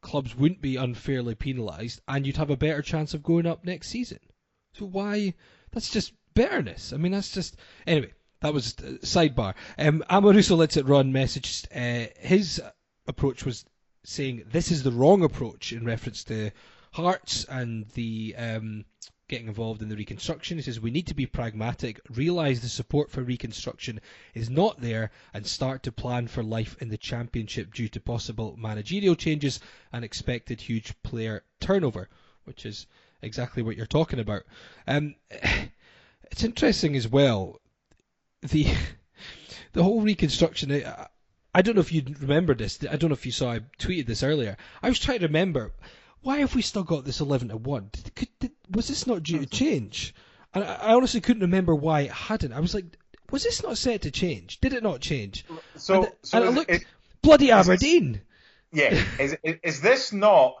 [0.00, 3.88] clubs wouldn't be unfairly penalised, and you'd have a better chance of going up next
[3.88, 4.18] season.
[4.72, 5.34] So why?
[5.72, 6.92] That's just bitterness.
[6.92, 8.12] I mean, that's just anyway.
[8.40, 9.54] That was uh, sidebar.
[9.78, 11.12] Um, Amoruso lets it run.
[11.12, 12.60] Messaged uh, his
[13.06, 13.64] approach was
[14.02, 16.50] saying this is the wrong approach in reference to
[16.92, 18.84] Hearts and the um,
[19.28, 20.56] getting involved in the reconstruction.
[20.56, 24.00] He says we need to be pragmatic, realise the support for reconstruction
[24.34, 28.56] is not there, and start to plan for life in the championship due to possible
[28.58, 29.60] managerial changes
[29.92, 32.08] and expected huge player turnover,
[32.44, 32.86] which is
[33.22, 34.42] exactly what you're talking about.
[34.88, 37.60] Um, it's interesting as well
[38.42, 38.66] the
[39.72, 40.72] the whole reconstruction.
[40.72, 41.06] I,
[41.54, 42.78] I don't know if you remember this.
[42.88, 43.52] I don't know if you saw.
[43.52, 44.56] I tweeted this earlier.
[44.82, 45.72] I was trying to remember
[46.22, 47.90] why have we still got this eleven to one?
[47.92, 50.14] Did, could, did, was this not due to change?
[50.54, 52.52] And I, I honestly couldn't remember why it hadn't.
[52.52, 52.84] I was like,
[53.30, 54.60] was this not set to change?
[54.60, 55.44] Did it not change?
[55.76, 56.84] So, and, so and I looked, is-
[57.22, 58.20] bloody is this- Aberdeen.
[58.72, 60.56] yeah, is, is is this not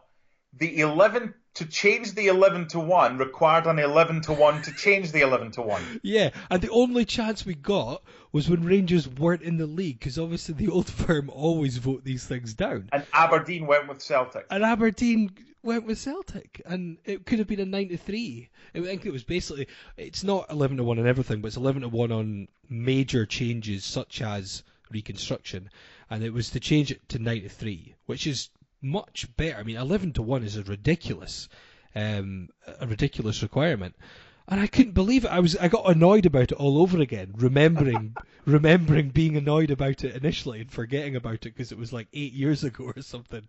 [0.58, 5.12] the 11 to change the 11 to 1 required an 11 to 1 to change
[5.12, 5.82] the 11 to 1.
[6.02, 10.18] Yeah, and the only chance we got was when Rangers weren't in the league, because
[10.18, 12.88] obviously the old firm always vote these things down.
[12.92, 14.46] And Aberdeen went with Celtic.
[14.50, 15.30] And Aberdeen
[15.62, 18.48] went with Celtic, and it could have been a 9 to 3.
[18.74, 21.82] I think it was basically, it's not 11 to 1 on everything, but it's 11
[21.82, 25.68] to 1 on major changes such as reconstruction,
[26.08, 28.50] and it was to change it to 9 to 3, which is
[28.82, 29.58] much better.
[29.58, 31.48] I mean, 11 to 1 is a ridiculous,
[31.94, 32.48] um,
[32.80, 33.94] a ridiculous requirement.
[34.48, 35.30] And I couldn't believe it.
[35.30, 38.16] I was, I got annoyed about it all over again, remembering,
[38.46, 42.32] remembering being annoyed about it initially and forgetting about it because it was like eight
[42.32, 43.46] years ago or something.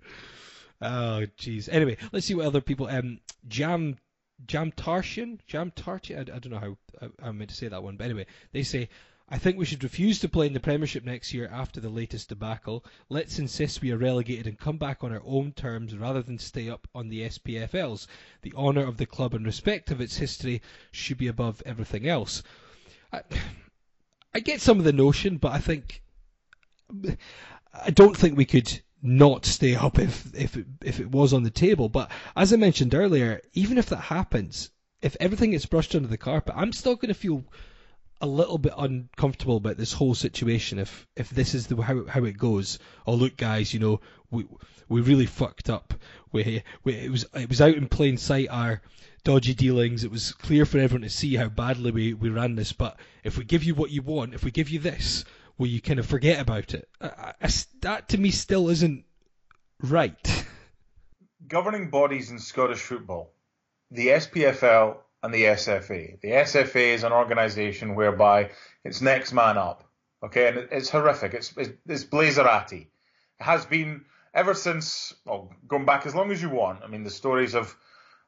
[0.81, 1.69] Oh, jeez.
[1.71, 2.87] Anyway, let's see what other people.
[2.87, 3.97] Um, Jam,
[4.45, 6.17] Jam Tarshan, Jam Tartian.
[6.17, 8.63] I, I don't know how I, I meant to say that one, but anyway, they
[8.63, 8.89] say
[9.33, 12.27] I think we should refuse to play in the Premiership next year after the latest
[12.27, 12.83] debacle.
[13.07, 16.69] Let's insist we are relegated and come back on our own terms rather than stay
[16.69, 18.07] up on the SPFLs.
[18.41, 22.43] The honour of the club and respect of its history should be above everything else.
[23.13, 23.21] I,
[24.33, 26.01] I get some of the notion, but I think
[27.73, 31.43] I don't think we could not stay up if if it, if it was on
[31.43, 31.87] the table.
[31.87, 36.17] But as I mentioned earlier, even if that happens, if everything gets brushed under the
[36.17, 37.45] carpet, I'm still going to feel
[38.21, 42.23] a little bit uncomfortable about this whole situation if if this is the how how
[42.23, 42.79] it goes.
[43.05, 44.45] Oh look, guys, you know we
[44.87, 45.93] we really fucked up.
[46.31, 48.81] We, we it was it was out in plain sight our
[49.23, 50.03] dodgy dealings.
[50.03, 52.73] It was clear for everyone to see how badly we, we ran this.
[52.73, 55.25] But if we give you what you want, if we give you this,
[55.57, 56.87] will you kind of forget about it?
[56.99, 57.49] I, I,
[57.81, 59.05] that to me still isn't
[59.81, 60.45] right.
[61.47, 63.33] Governing bodies in Scottish football,
[63.89, 66.19] the SPFL and the SFA.
[66.21, 68.51] The SFA is an organisation whereby
[68.83, 69.83] it's next man up.
[70.23, 71.33] Okay, and it's horrific.
[71.33, 72.81] It's it's, it's Blazerati.
[73.39, 76.83] It has been ever since well, going back as long as you want.
[76.83, 77.75] I mean, the stories of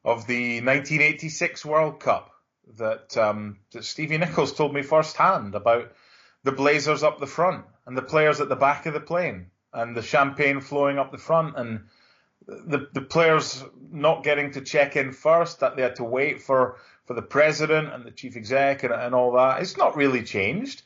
[0.03, 2.31] of the 1986 World Cup
[2.77, 5.91] that um, that Stevie Nichols told me firsthand about
[6.43, 9.95] the Blazers up the front and the players at the back of the plane and
[9.95, 11.85] the champagne flowing up the front and
[12.47, 16.77] the the players not getting to check in first, that they had to wait for,
[17.05, 19.61] for the president and the chief exec and, and all that.
[19.61, 20.81] It's not really changed.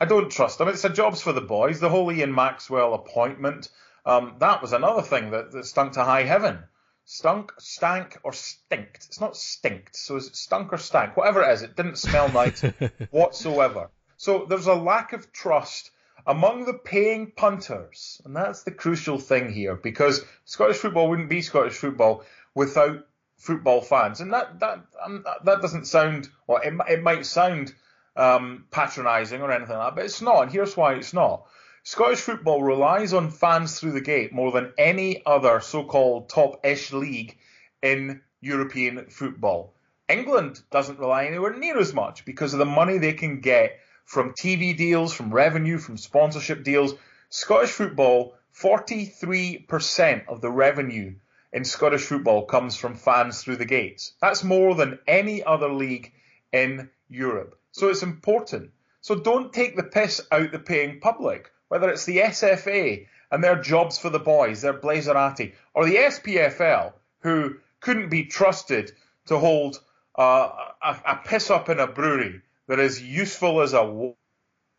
[0.00, 0.66] I don't trust them.
[0.66, 1.78] It's a jobs for the boys.
[1.78, 3.68] The whole Ian Maxwell appointment,
[4.04, 6.58] um, that was another thing that, that stunk to high heaven.
[7.04, 9.06] Stunk, stank, or stinked.
[9.06, 9.94] It's not stinked.
[9.94, 11.16] So is it stunk or stank?
[11.16, 12.62] Whatever it is, it didn't smell nice
[13.10, 13.90] whatsoever.
[14.16, 15.91] So there's a lack of trust
[16.26, 21.42] among the paying punters, and that's the crucial thing here, because Scottish football wouldn't be
[21.42, 23.06] Scottish football without
[23.36, 27.74] football fans, and that that um, that doesn't sound, well, it, it might sound
[28.16, 31.46] um, patronising or anything like that, but it's not, and here's why it's not.
[31.84, 37.36] Scottish football relies on fans through the gate more than any other so-called top-ish league
[37.82, 39.74] in European football.
[40.08, 44.32] England doesn't rely anywhere near as much because of the money they can get from
[44.32, 46.94] TV deals, from revenue, from sponsorship deals.
[47.30, 51.14] Scottish football, 43% of the revenue
[51.52, 54.12] in Scottish football comes from fans through the gates.
[54.20, 56.12] That's more than any other league
[56.52, 57.58] in Europe.
[57.72, 58.70] So it's important.
[59.00, 63.60] So don't take the piss out the paying public, whether it's the SFA and their
[63.60, 68.92] jobs for the boys, their Blazerati, or the SPFL, who couldn't be trusted
[69.26, 69.80] to hold
[70.18, 70.50] uh,
[70.82, 74.14] a, a piss up in a brewery that is useful as a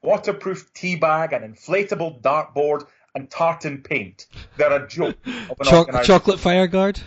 [0.01, 4.25] waterproof tea bag, an inflatable dartboard, and tartan paint.
[4.57, 6.99] They're a joke of an Choc- Chocolate Fireguard?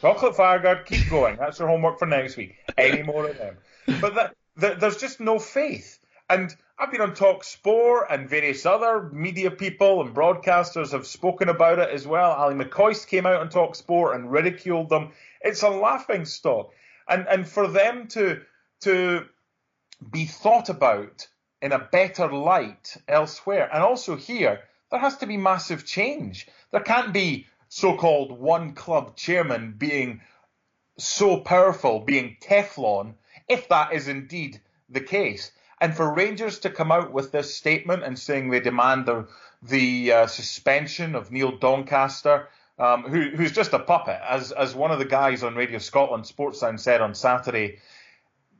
[0.00, 1.36] Chocolate Fireguard, keep going.
[1.36, 2.56] That's your homework for next week.
[2.76, 3.56] Any more of them.
[4.00, 6.00] But that, that, there's just no faith.
[6.28, 11.50] And I've been on Talk Sport and various other media people and broadcasters have spoken
[11.50, 12.32] about it as well.
[12.32, 15.12] Ally McCoist came out on Talk Sport and ridiculed them.
[15.40, 16.72] It's a laughing stock.
[17.08, 18.40] And and for them to
[18.80, 19.26] to
[20.10, 21.26] be thought about
[21.60, 23.68] in a better light elsewhere.
[23.72, 24.60] And also here,
[24.90, 26.48] there has to be massive change.
[26.70, 30.20] There can't be so-called one club chairman being
[30.98, 33.14] so powerful, being Teflon,
[33.48, 35.52] if that is indeed the case.
[35.80, 39.28] And for Rangers to come out with this statement and saying they demand the,
[39.62, 42.48] the uh, suspension of Neil Doncaster,
[42.78, 46.26] um, who, who's just a puppet, as as one of the guys on Radio Scotland
[46.26, 47.78] Sports Sportsound said on Saturday,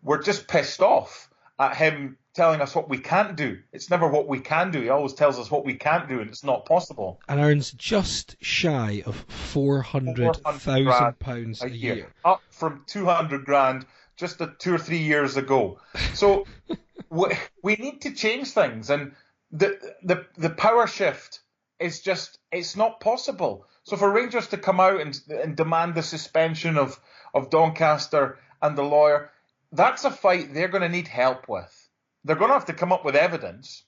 [0.03, 1.29] we're just pissed off
[1.63, 3.59] at him telling us what we can't do.
[3.73, 4.81] It's never what we can do.
[4.81, 7.21] He always tells us what we can't do, and it's not possible.
[7.29, 11.95] And earns just shy of four hundred thousand pounds a year.
[11.95, 13.87] year, up from two hundred grand
[14.17, 15.79] just a, two or three years ago.
[16.15, 16.47] So
[17.11, 17.27] we,
[17.63, 19.13] we need to change things, and
[19.51, 21.41] the the the power shift
[21.79, 23.67] is just it's not possible.
[23.85, 26.99] So for Rangers to come out and, and demand the suspension of
[27.35, 29.31] of Doncaster and the lawyer,
[29.73, 31.89] that's a fight they're going to need help with.
[32.25, 33.85] They're going to have to come up with evidence.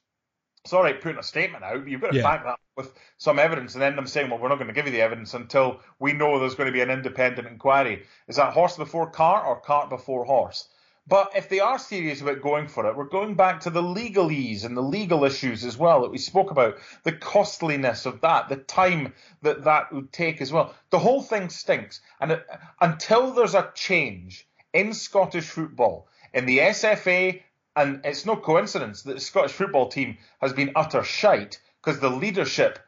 [0.66, 1.86] Sorry, putting a statement out.
[1.86, 2.22] You've got to yeah.
[2.22, 4.74] back that up with some evidence, and then them saying, "Well, we're not going to
[4.74, 8.36] give you the evidence until we know there's going to be an independent inquiry." Is
[8.36, 10.66] that horse before cart or cart before horse?
[11.06, 14.64] But if they are serious about going for it, we're going back to the legalese
[14.64, 18.56] and the legal issues as well that we spoke about, the costliness of that, the
[18.56, 19.12] time
[19.42, 20.74] that that would take as well.
[20.88, 22.00] The whole thing stinks.
[22.20, 22.46] And it,
[22.80, 27.40] until there's a change in Scottish football, in the SFA,
[27.74, 32.10] and it's no coincidence that the Scottish football team has been utter shite because the
[32.10, 32.78] leadership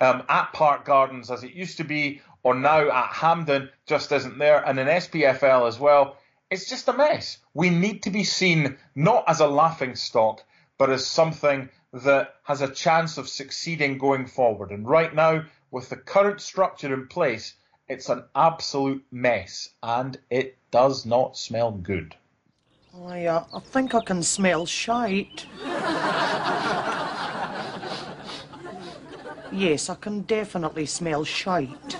[0.00, 4.36] um, at Park Gardens, as it used to be, or now at Hampden, just isn't
[4.36, 6.18] there, and in SPFL as well
[6.48, 7.38] it's just a mess.
[7.54, 10.44] We need to be seen not as a laughing stock,
[10.78, 14.70] but as something that has a chance of succeeding going forward.
[14.70, 17.54] And right now, with the current structure in place,
[17.88, 22.16] it's an absolute mess and it does not smell good.
[23.06, 25.46] I, uh, I think I can smell shite.
[29.52, 31.96] yes, I can definitely smell shite.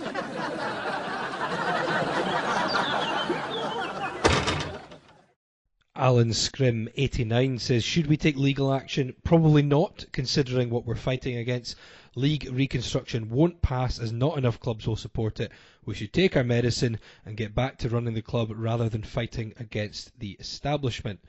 [5.98, 9.14] Alan Scrim 89 says, Should we take legal action?
[9.24, 11.74] Probably not, considering what we're fighting against.
[12.14, 15.50] League reconstruction won't pass as not enough clubs will support it.
[15.86, 19.54] We should take our medicine and get back to running the club rather than fighting
[19.58, 21.20] against the establishment.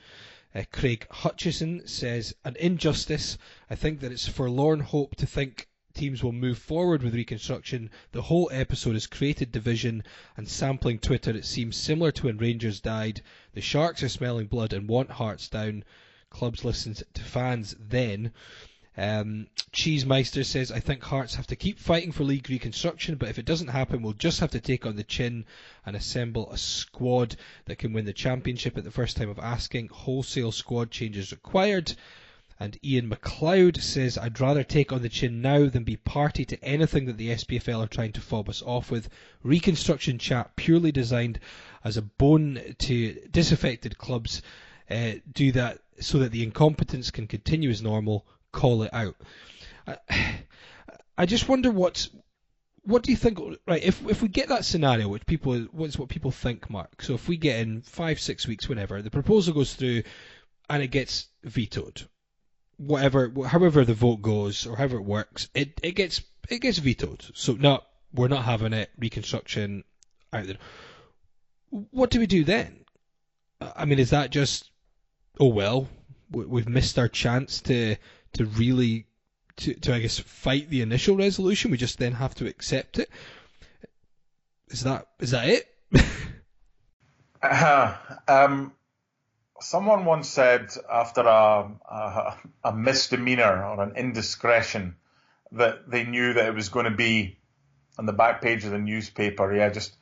[0.53, 3.37] Uh, Craig Hutchison says, An injustice.
[3.69, 7.89] I think that it's forlorn hope to think teams will move forward with reconstruction.
[8.11, 10.03] The whole episode has created division,
[10.37, 13.21] and sampling Twitter, it seems similar to when Rangers died.
[13.53, 15.83] The Sharks are smelling blood and want Hearts down.
[16.29, 18.31] Clubs listened to fans then.
[18.95, 23.37] Um, Cheesemeister says, I think Hearts have to keep fighting for league reconstruction, but if
[23.37, 25.45] it doesn't happen, we'll just have to take on the chin
[25.85, 27.35] and assemble a squad
[27.65, 29.89] that can win the championship at the first time of asking.
[29.89, 31.93] Wholesale squad changes required.
[32.59, 36.63] And Ian McLeod says, I'd rather take on the chin now than be party to
[36.63, 39.09] anything that the SPFL are trying to fob us off with.
[39.43, 41.39] Reconstruction chat purely designed
[41.83, 44.41] as a bone to disaffected clubs.
[44.89, 48.25] Uh, do that so that the incompetence can continue as normal.
[48.51, 49.15] Call it out.
[49.85, 49.97] I,
[51.17, 52.09] I just wonder what's
[52.87, 53.39] what do you think?
[53.67, 57.01] Right, if if we get that scenario, which people what's what people think, Mark.
[57.01, 60.03] So if we get in five, six weeks, whenever the proposal goes through,
[60.69, 62.07] and it gets vetoed,
[62.77, 67.25] whatever, however the vote goes or however it works, it, it gets it gets vetoed.
[67.33, 67.81] So no,
[68.13, 68.89] we're not having it.
[68.97, 69.83] Reconstruction
[70.31, 70.57] out there.
[71.69, 72.85] What do we do then?
[73.59, 74.69] I mean, is that just
[75.39, 75.87] oh well,
[76.31, 77.95] we've missed our chance to
[78.33, 79.07] to really
[79.57, 81.71] to, to I guess fight the initial resolution.
[81.71, 83.09] We just then have to accept it.
[84.69, 85.67] Is that is that it?
[87.41, 87.95] uh,
[88.27, 88.73] um,
[89.59, 94.95] someone once said after a, a, a misdemeanor or an indiscretion
[95.53, 97.37] that they knew that it was going to be
[97.97, 99.53] on the back page of the newspaper.
[99.55, 99.95] Yeah, just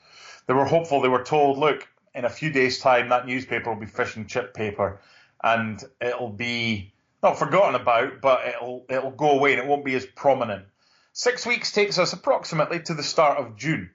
[0.47, 1.01] they were hopeful.
[1.01, 4.27] They were told, look, in a few days' time, that newspaper will be fish and
[4.27, 5.01] chip paper,
[5.43, 9.95] and it'll be not forgotten about, but it'll it'll go away and it won't be
[9.95, 10.65] as prominent.
[11.13, 13.91] Six weeks takes us approximately to the start of June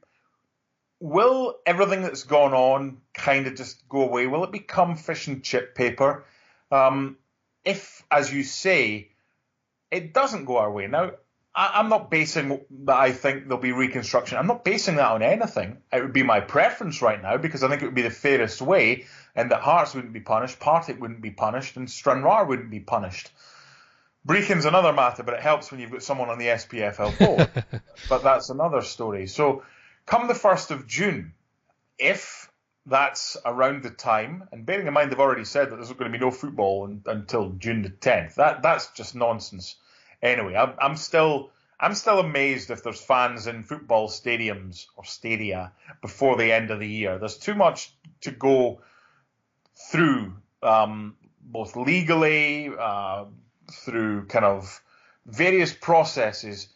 [1.00, 4.26] will everything that's gone on kind of just go away?
[4.26, 6.24] Will it become fish and chip paper?
[6.70, 7.16] Um,
[7.64, 9.08] if, as you say,
[9.90, 10.86] it doesn't go our way.
[10.86, 11.12] Now,
[11.54, 14.38] I, am not basing that I think there'll be reconstruction.
[14.38, 15.78] I'm not basing that on anything.
[15.92, 18.62] It would be my preference right now because I think it would be the fairest
[18.62, 22.80] way, and that Hearts wouldn't be punished, Partick wouldn't be punished, and Stranraer wouldn't be
[22.80, 23.30] punished.
[24.24, 27.64] Brechin's another matter, but it helps when you've got someone on the SPFL board.
[28.08, 29.26] but that's another story.
[29.26, 29.62] So
[30.06, 31.34] Come the 1st of June,
[31.98, 32.50] if
[32.86, 36.18] that's around the time, and bearing in mind they've already said that there's going to
[36.18, 39.76] be no football until June the 10th, that that's just nonsense.
[40.22, 45.72] Anyway, I'm, I'm still I'm still amazed if there's fans in football stadiums or stadia
[46.02, 47.18] before the end of the year.
[47.18, 48.82] There's too much to go
[49.90, 53.24] through, um, both legally, uh,
[53.72, 54.82] through kind of
[55.24, 56.68] various processes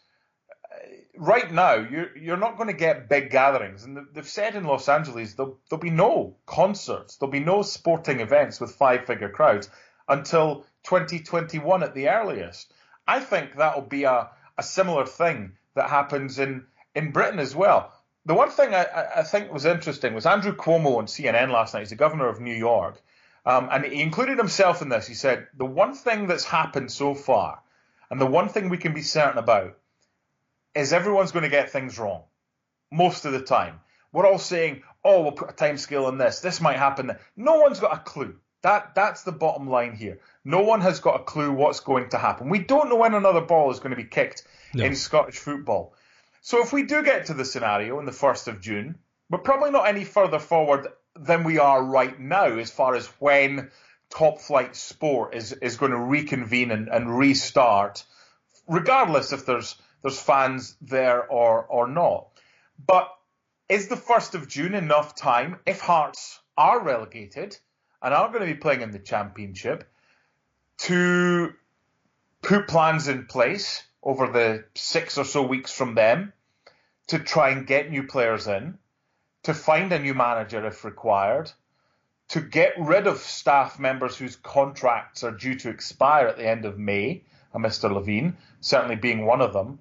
[1.17, 4.89] right now, you're you're not going to get big gatherings, and they've said in Los
[4.89, 9.69] Angeles there'll there'll be no concerts, there'll be no sporting events with five figure crowds
[10.07, 12.71] until 2021 at the earliest.
[13.07, 17.93] I think that'll be a, a similar thing that happens in in Britain as well.
[18.25, 18.85] The one thing I,
[19.17, 21.81] I think was interesting was Andrew Cuomo on CNN last night.
[21.81, 23.01] He's the governor of New York,
[23.45, 25.07] um, and he included himself in this.
[25.07, 27.61] He said the one thing that's happened so far,
[28.09, 29.77] and the one thing we can be certain about
[30.75, 32.23] is everyone's going to get things wrong
[32.91, 33.79] most of the time.
[34.11, 36.39] We're all saying, "Oh, we'll put a time scale on this.
[36.39, 38.35] This might happen." No one's got a clue.
[38.61, 40.19] That that's the bottom line here.
[40.43, 42.49] No one has got a clue what's going to happen.
[42.49, 44.85] We don't know when another ball is going to be kicked no.
[44.85, 45.93] in Scottish football.
[46.41, 48.97] So if we do get to the scenario in the first of June,
[49.29, 53.71] we're probably not any further forward than we are right now as far as when
[54.09, 58.03] top flight sport is, is going to reconvene and, and restart,
[58.67, 59.75] regardless if there's
[60.05, 62.27] there's fans there or or not.
[62.85, 63.11] But
[63.67, 67.57] is the first of June enough time if Hearts are relegated
[68.03, 69.89] and are going to be playing in the championship
[70.77, 71.53] to
[72.43, 76.33] put plans in place over the six or so weeks from them
[77.07, 78.77] to try and get new players in,
[79.41, 81.51] to find a new manager if required,
[82.27, 86.63] to get rid of staff members whose contracts are due to expire at the end
[86.65, 87.89] of May, and Mr.
[87.89, 89.79] Levein certainly being one of them.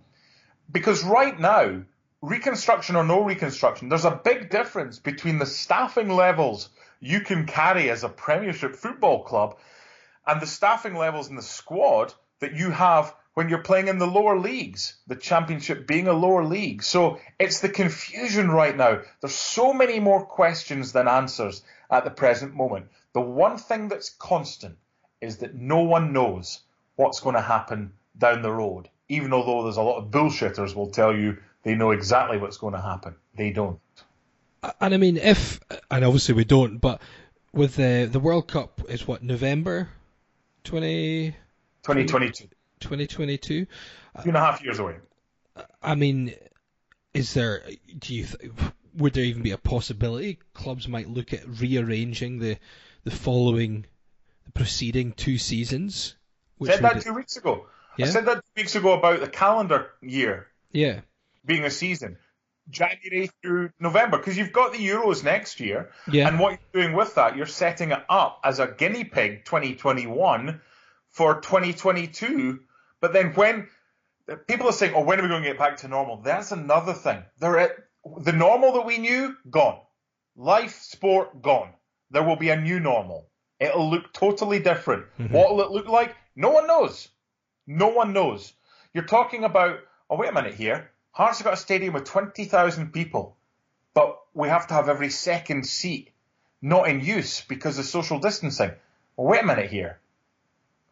[0.71, 1.83] Because right now,
[2.23, 6.69] reconstruction or no reconstruction, there's a big difference between the staffing levels
[7.01, 9.59] you can carry as a Premiership football club
[10.27, 14.07] and the staffing levels in the squad that you have when you're playing in the
[14.07, 16.83] lower leagues, the championship being a lower league.
[16.83, 19.01] So it's the confusion right now.
[19.21, 22.87] There's so many more questions than answers at the present moment.
[23.13, 24.79] The one thing that's constant
[25.21, 26.61] is that no one knows
[26.97, 30.91] what's going to happen down the road, even although there's a lot of bullshitters will
[30.91, 33.15] tell you they know exactly what's going to happen.
[33.35, 33.79] They don't.
[34.81, 37.01] And I mean, if, and obviously we don't, but
[37.53, 39.89] with the, the World Cup is what, November
[40.65, 41.33] 20...
[41.83, 42.49] 2022.
[42.81, 43.67] 2022.
[43.67, 43.69] Two
[44.25, 44.97] and a half years away.
[45.83, 46.35] I mean,
[47.13, 47.63] is there?
[47.99, 48.27] Do you?
[48.97, 52.59] Would there even be a possibility clubs might look at rearranging the
[53.05, 53.87] the following,
[54.45, 56.17] the preceding two seasons?
[56.63, 57.67] Said that two weeks ago.
[57.97, 58.07] Yeah?
[58.07, 60.49] I said that two weeks ago about the calendar year.
[60.73, 61.01] Yeah.
[61.45, 62.17] Being a season.
[62.71, 66.27] January through November, because you've got the Euros next year, yeah.
[66.27, 70.63] and what you're doing with that, you're setting it up as a guinea pig 2021
[71.11, 72.61] for 2022
[73.05, 73.69] but then when
[74.47, 76.95] people are saying, "Oh, when are we going to get back to normal?" That's another
[76.95, 77.23] thing.
[77.39, 77.77] They're at,
[78.17, 79.79] the normal that we knew gone.
[80.37, 81.69] Life, sport gone.
[82.11, 83.29] There will be a new normal.
[83.61, 85.05] It'll look totally different.
[85.19, 85.35] Mm-hmm.
[85.35, 86.17] What will it look like?
[86.35, 87.11] No one knows.
[87.67, 88.53] No one knows.
[88.93, 89.81] You're talking about.
[90.11, 90.91] Oh, wait a minute here.
[91.13, 93.37] Hearts have got a stadium with 20,000 people,
[93.95, 96.11] but we have to have every second seat
[96.61, 98.73] not in use because of social distancing.
[99.17, 100.01] Well, wait a minute here.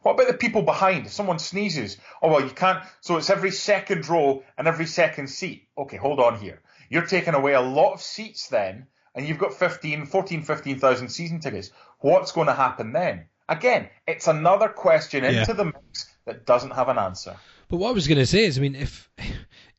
[0.03, 1.07] What about the people behind?
[1.07, 2.85] If someone sneezes, oh well, you can't.
[3.01, 5.67] So it's every second row and every second seat.
[5.79, 6.61] Okay, hold on here.
[6.89, 11.41] You're taking away a lot of seats then, and you've got 15, 14, 15,000 season
[11.41, 11.71] tickets.
[12.01, 13.27] What's going to happen then?
[13.49, 15.53] Again, it's another question into yeah.
[15.53, 17.37] the mix that doesn't have an answer.
[17.69, 19.11] But what I was going to say is, I mean, if,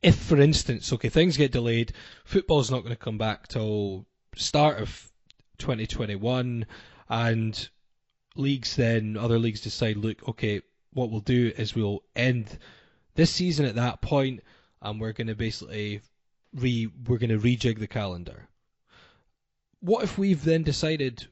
[0.01, 1.93] if for instance, okay, things get delayed,
[2.25, 5.11] football's not going to come back till start of
[5.59, 6.65] 2021,
[7.09, 7.69] and
[8.35, 10.61] leagues then other leagues decide, look, okay,
[10.93, 12.57] what we'll do is we'll end
[13.15, 14.41] this season at that point,
[14.81, 16.01] and we're going to basically
[16.53, 18.47] re we're going to rejig the calendar.
[19.79, 21.27] What if we've then decided,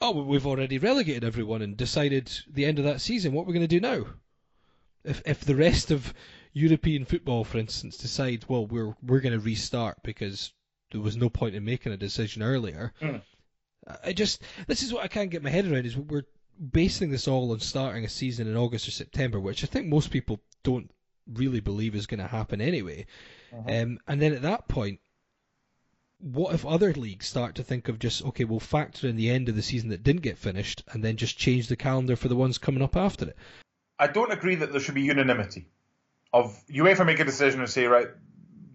[0.00, 3.32] oh, we've already relegated everyone and decided the end of that season?
[3.32, 4.06] What we're going to do now?
[5.04, 6.12] If if the rest of
[6.52, 10.52] European football, for instance, decide well, we're we're going to restart because
[10.92, 12.92] there was no point in making a decision earlier.
[13.00, 13.22] Mm.
[14.04, 16.26] I just this is what I can't get my head around is we're
[16.60, 20.10] basing this all on starting a season in August or September, which I think most
[20.10, 20.90] people don't
[21.32, 23.06] really believe is going to happen anyway.
[23.52, 23.82] Uh-huh.
[23.82, 25.00] Um, and then at that point,
[26.18, 29.48] what if other leagues start to think of just okay, we'll factor in the end
[29.48, 32.36] of the season that didn't get finished, and then just change the calendar for the
[32.36, 33.36] ones coming up after it?
[34.00, 35.66] I don't agree that there should be unanimity.
[36.32, 38.08] Of UEFA make a decision and say right,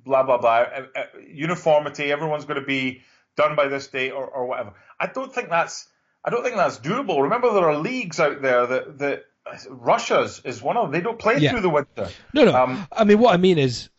[0.04, 2.12] blah blah blah, uh, uh, uniformity.
[2.12, 3.02] Everyone's going to be
[3.36, 4.74] done by this date or, or whatever.
[5.00, 5.88] I don't think that's
[6.24, 7.24] I don't think that's doable.
[7.24, 9.26] Remember, there are leagues out there that that
[9.70, 10.92] Russia's is one of them.
[10.92, 11.52] They don't play yeah.
[11.52, 12.10] through the winter.
[12.34, 12.56] No, no.
[12.56, 13.90] Um, I mean, what I mean is.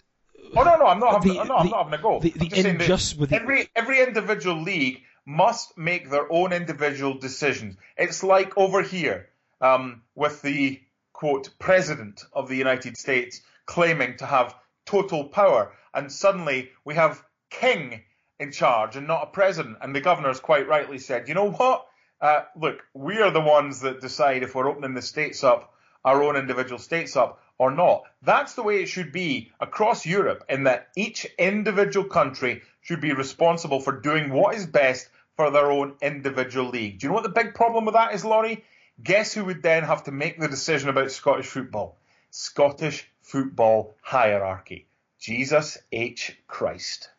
[0.55, 1.15] Oh no, no, I'm not.
[1.15, 2.21] Having, the, no, I'm not having a go.
[2.21, 7.77] The, the in, just with every every individual league must make their own individual decisions.
[7.97, 9.29] It's like over here
[9.61, 10.81] um, with the
[11.17, 14.55] quote president of the United States claiming to have
[14.85, 18.03] total power, and suddenly we have king
[18.39, 19.79] in charge and not a president.
[19.81, 21.87] And the governor's quite rightly said, you know what?
[22.21, 25.73] Uh, look, we are the ones that decide if we're opening the states up,
[26.05, 28.03] our own individual states up, or not.
[28.21, 33.15] That's the way it should be across Europe, in that each individual country should be
[33.15, 36.99] responsible for doing what is best for their own individual league.
[36.99, 38.65] Do you know what the big problem with that is, Laurie?
[39.03, 41.99] Guess who would then have to make the decision about Scottish football?
[42.31, 44.87] Scottish football hierarchy.
[45.19, 46.37] Jesus H.
[46.47, 47.11] Christ.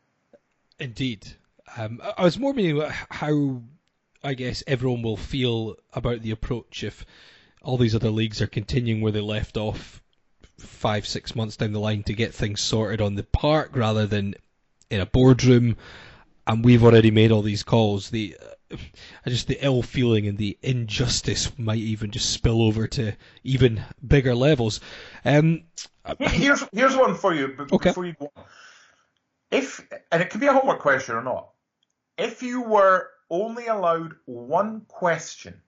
[0.79, 1.27] Indeed.
[1.77, 3.61] Um, I was more meaning how
[4.23, 7.05] I guess everyone will feel about the approach if
[7.61, 10.01] all these other leagues are continuing where they left off
[10.57, 14.35] five, six months down the line to get things sorted on the park rather than
[14.89, 15.77] in a boardroom.
[16.45, 18.09] And we've already made all these calls.
[18.09, 18.37] The
[19.27, 23.13] just the ill feeling and the injustice might even just spill over to
[23.43, 24.79] even bigger levels.
[25.23, 25.63] Um,
[26.19, 27.89] here's here's one for you okay.
[27.89, 28.31] before you go.
[29.51, 31.49] If and it could be a homework question or not.
[32.17, 35.61] If you were only allowed one question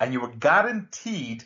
[0.00, 1.44] and you were guaranteed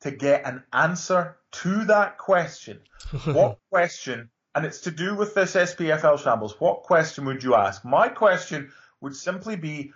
[0.00, 2.80] to get an answer to that question,
[3.24, 7.84] what question, and it's to do with this SPFL shambles, what question would you ask?
[7.84, 9.92] My question would simply be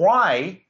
[0.00, 0.62] why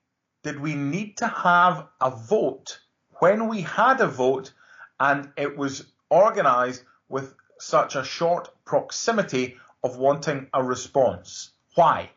[0.43, 2.81] did we need to have a vote
[3.20, 4.53] when we had a vote
[4.99, 11.53] and it was organised with such a short proximity of wanting a response?
[11.76, 12.11] Why?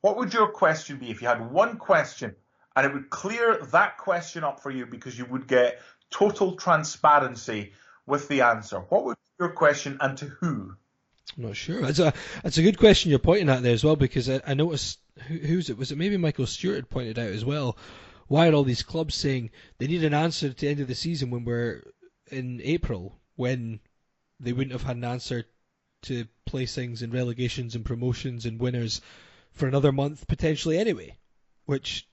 [0.00, 2.36] What would your question be if you had one question
[2.76, 7.72] and it would clear that question up for you because you would get total transparency
[8.06, 8.78] with the answer?
[8.78, 10.76] What would your question and to who?
[11.36, 11.82] I'm not sure.
[11.82, 12.12] That's a
[12.44, 15.38] that's a good question you're pointing at there as well because I, I noticed who,
[15.38, 17.76] who's it was it maybe Michael Stewart had pointed out as well.
[18.28, 20.94] Why are all these clubs saying they need an answer at the end of the
[20.94, 21.84] season when we're
[22.30, 23.80] in April when
[24.38, 25.44] they wouldn't have had an answer
[26.02, 29.00] to placings and relegations and promotions and winners
[29.52, 31.16] for another month potentially anyway,
[31.66, 32.06] which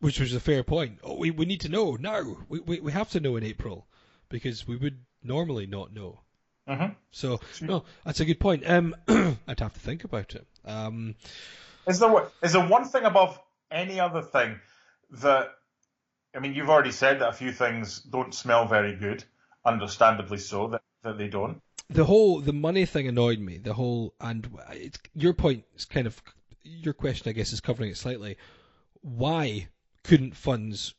[0.00, 0.98] which was a fair point.
[1.02, 2.36] Oh, we we need to know now.
[2.48, 3.86] We we, we have to know in April
[4.28, 6.20] because we would normally not know.
[6.68, 6.92] Mm-hmm.
[7.10, 8.68] So no, that's a good point.
[8.68, 10.46] Um, I'd have to think about it.
[10.64, 11.14] Um,
[11.86, 13.38] is there is there one thing above
[13.70, 14.58] any other thing
[15.22, 15.50] that
[16.34, 16.54] I mean?
[16.54, 19.24] You've already said that a few things don't smell very good,
[19.64, 21.60] understandably so that, that they don't.
[21.90, 23.58] The whole the money thing annoyed me.
[23.58, 24.48] The whole and
[25.14, 26.20] your point is kind of
[26.62, 28.36] your question, I guess, is covering it slightly.
[29.02, 29.68] Why
[30.02, 30.94] couldn't funds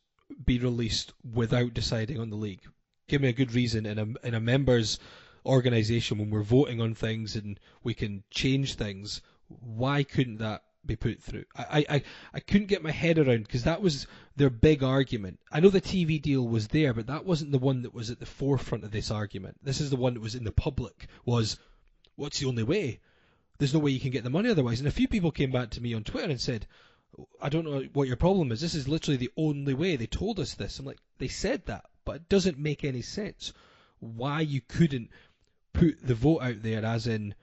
[0.46, 2.62] be released without deciding on the league?
[3.08, 5.00] Give me a good reason in a in a members
[5.46, 9.22] organisation when we're voting on things and we can change things.
[9.48, 11.46] Why couldn't that be put through?
[11.56, 15.40] I I, I couldn't get my head around because that was their big argument.
[15.52, 18.20] I know the TV deal was there, but that wasn't the one that was at
[18.20, 19.58] the forefront of this argument.
[19.64, 21.08] This is the one that was in the public.
[21.26, 21.58] Was
[22.16, 23.00] what's the only way?
[23.58, 24.80] there's no way you can get the money otherwise.
[24.80, 26.68] And a few people came back to me on Twitter and said,
[27.42, 28.60] I don't know what your problem is.
[28.60, 29.96] This is literally the only way.
[29.96, 30.80] They told us this.
[30.80, 33.54] I'm like, they said that, but it doesn't make any sense.
[34.00, 35.10] Why you couldn't
[35.72, 37.36] put the vote out there as in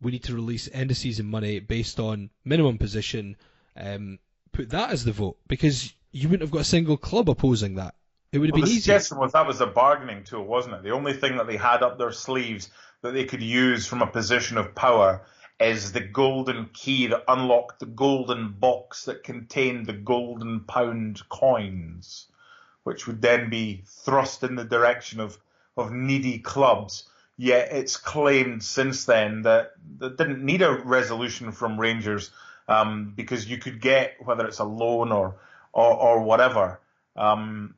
[0.00, 3.36] we need to release end of season money based on minimum position,
[3.76, 4.18] um,
[4.52, 7.94] put that as the vote because you wouldn't have got a single club opposing that.
[8.30, 8.80] It would have well, been the easy.
[8.82, 10.82] suggestion was that was a bargaining tool, wasn't it?
[10.82, 12.70] The only thing that they had up their sleeves
[13.02, 15.22] that they could use from a position of power
[15.60, 22.26] is the golden key that unlocked the golden box that contained the golden pound coins,
[22.84, 25.38] which would then be thrust in the direction of,
[25.76, 27.08] of needy clubs.
[27.40, 32.32] Yet it's claimed since then that that didn't need a resolution from Rangers
[32.66, 35.36] um, because you could get whether it's a loan or
[35.72, 36.80] or, or whatever.
[37.14, 37.76] Um,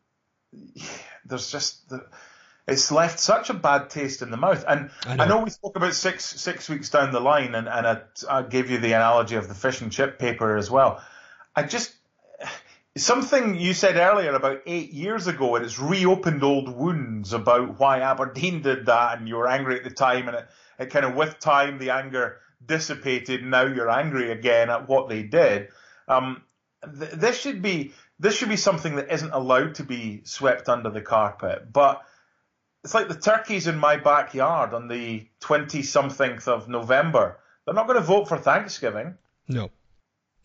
[1.27, 2.07] there's just the,
[2.67, 4.65] it's left such a bad taste in the mouth.
[4.67, 7.69] And I know, I know we spoke about six six weeks down the line, and,
[7.69, 8.01] and I,
[8.31, 11.03] I gave you the analogy of the fish and chip paper as well.
[11.55, 11.95] I just
[13.05, 18.01] something you said earlier about eight years ago, and it's reopened old wounds about why
[18.01, 20.49] Aberdeen did that, and you were angry at the time, and it,
[20.79, 23.45] it kind of with time the anger dissipated.
[23.45, 25.69] Now you're angry again at what they did.
[26.09, 26.43] Um,
[26.99, 30.91] th- this should be this should be something that isn't allowed to be swept under
[30.91, 32.03] the carpet, but
[32.85, 37.39] it's like the turkeys in my backyard on the 20 somethingth of November.
[37.65, 39.17] They're not going to vote for Thanksgiving.
[39.49, 39.71] No.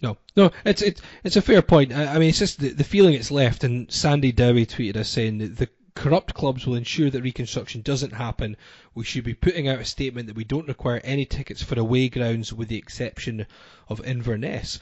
[0.02, 1.94] No, no, it's it's it's a fair point.
[1.94, 3.64] I, I mean, it's just the, the feeling it's left.
[3.64, 8.12] And Sandy Dowie tweeted us saying that the corrupt clubs will ensure that reconstruction doesn't
[8.12, 8.58] happen.
[8.94, 12.10] We should be putting out a statement that we don't require any tickets for away
[12.10, 13.48] grounds, with the exception
[13.88, 14.80] of Inverness.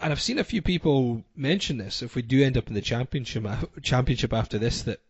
[0.00, 2.02] And I've seen a few people mention this.
[2.02, 5.00] If we do end up in the championship, uh, championship after this, that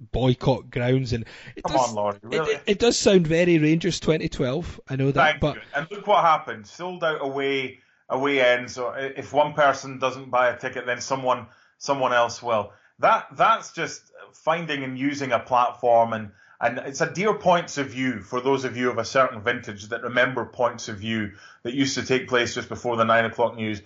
[0.00, 1.24] boycott grounds and
[1.54, 2.54] it Come does, on, Lord, really?
[2.54, 4.80] it, it, does sound very Rangers 2012.
[4.88, 5.62] I know that, Thank but you.
[5.76, 7.78] and look what happened: sold out away
[8.08, 8.74] away ends.
[8.74, 11.46] So if one person doesn't buy a ticket, then someone
[11.78, 12.72] someone else will.
[12.98, 14.02] That that's just
[14.32, 16.30] finding and using a platform and.
[16.60, 19.88] And it's a dear points of view for those of you of a certain vintage
[19.88, 21.32] that remember points of view
[21.62, 23.82] that used to take place just before the nine o'clock news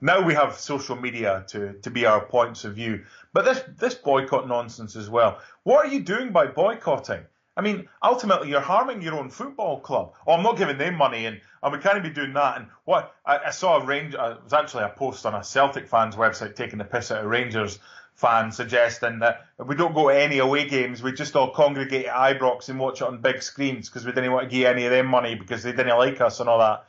[0.00, 3.04] now we have social media to, to be our points of view.
[3.32, 5.40] But this this boycott nonsense as well.
[5.62, 7.24] What are you doing by boycotting?
[7.56, 10.14] I mean, ultimately, you're harming your own football club.
[10.26, 12.56] Oh, I'm not giving them money, and, and we can't be doing that.
[12.58, 15.44] And what I, I saw a range, uh, it was actually a post on a
[15.44, 17.78] Celtic fans website taking the piss out of Rangers
[18.14, 22.14] fans, suggesting that we don't go to any away games, we just all congregate at
[22.14, 24.92] Ibrox and watch it on big screens because we didn't want to give any of
[24.92, 26.86] them money because they didn't like us and all that.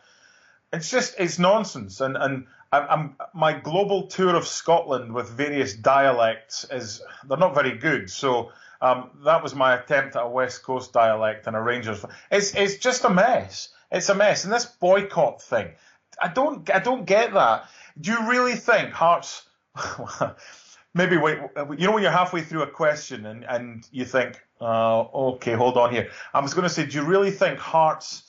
[0.71, 6.65] It's just it's nonsense, and and I'm, my global tour of Scotland with various dialects
[6.69, 8.09] is they're not very good.
[8.09, 8.51] So
[8.85, 12.05] um, that was my attempt at a West Coast dialect and a Rangers.
[12.31, 13.69] It's it's just a mess.
[13.91, 15.69] It's a mess, and this boycott thing,
[16.21, 17.69] I don't I don't get that.
[17.99, 19.47] Do you really think Hearts?
[20.93, 21.39] maybe wait.
[21.77, 25.77] You know when you're halfway through a question and and you think, uh, okay, hold
[25.77, 26.09] on here.
[26.33, 28.23] I was going to say, do you really think Hearts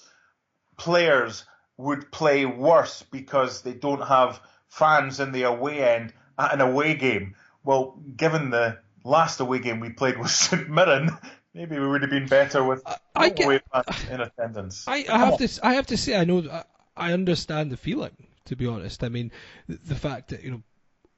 [0.77, 1.45] players
[1.77, 6.95] would play worse because they don't have fans in the away end at an away
[6.95, 7.35] game.
[7.65, 11.11] Well, given the last away game we played was St Mirren,
[11.55, 12.83] maybe we would have been better with
[13.15, 14.85] I, away fans in attendance.
[14.87, 16.63] I, I have to I have to say I know
[16.97, 18.17] I understand the feeling.
[18.47, 19.33] To be honest, I mean
[19.67, 20.63] the fact that you know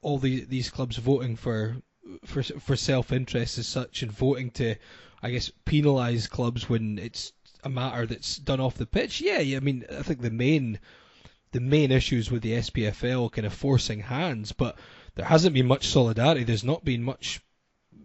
[0.01, 1.75] all the, these clubs voting for
[2.25, 4.75] for for self interest as such and voting to
[5.21, 7.33] I guess penalise clubs when it's
[7.63, 10.79] a matter that's done off the pitch, yeah, I mean, I think the main
[11.51, 14.77] the main issues with the SPFL kind of forcing hands, but
[15.15, 16.43] there hasn't been much solidarity.
[16.43, 17.41] There's not been much.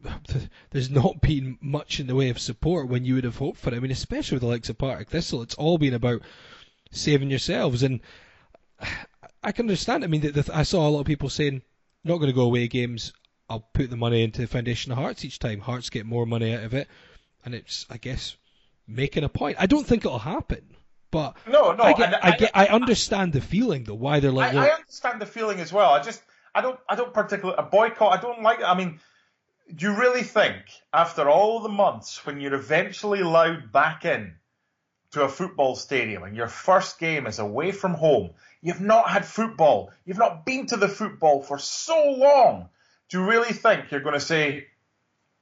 [0.71, 3.73] There's not been much in the way of support when you would have hoped for
[3.73, 3.77] it.
[3.77, 6.23] I mean, especially with the likes of Partick Thistle, it's all been about
[6.91, 8.01] saving yourselves, and
[9.43, 10.05] I can understand.
[10.05, 11.63] I mean, the, the, I saw a lot of people saying,
[12.03, 13.13] "Not going to go away games.
[13.49, 15.61] I'll put the money into the Foundation of Hearts each time.
[15.61, 16.89] Hearts get more money out of it."
[17.45, 18.37] And it's, I guess,
[18.87, 19.57] making a point.
[19.61, 20.63] I don't think it'll happen.
[21.11, 23.95] But no, no, I get, I, I, get, I understand the feeling though.
[23.95, 25.93] Why they're like, I, I, understand the feeling as well.
[25.93, 26.21] I just,
[26.55, 28.19] I don't, I don't particularly a boycott.
[28.19, 28.61] I don't like.
[28.65, 28.99] I mean,
[29.73, 30.57] do you really think
[30.93, 34.35] after all the months when you're eventually allowed back in
[35.13, 39.25] to a football stadium and your first game is away from home, you've not had
[39.25, 42.69] football, you've not been to the football for so long?
[43.09, 44.67] Do you really think you're going to say,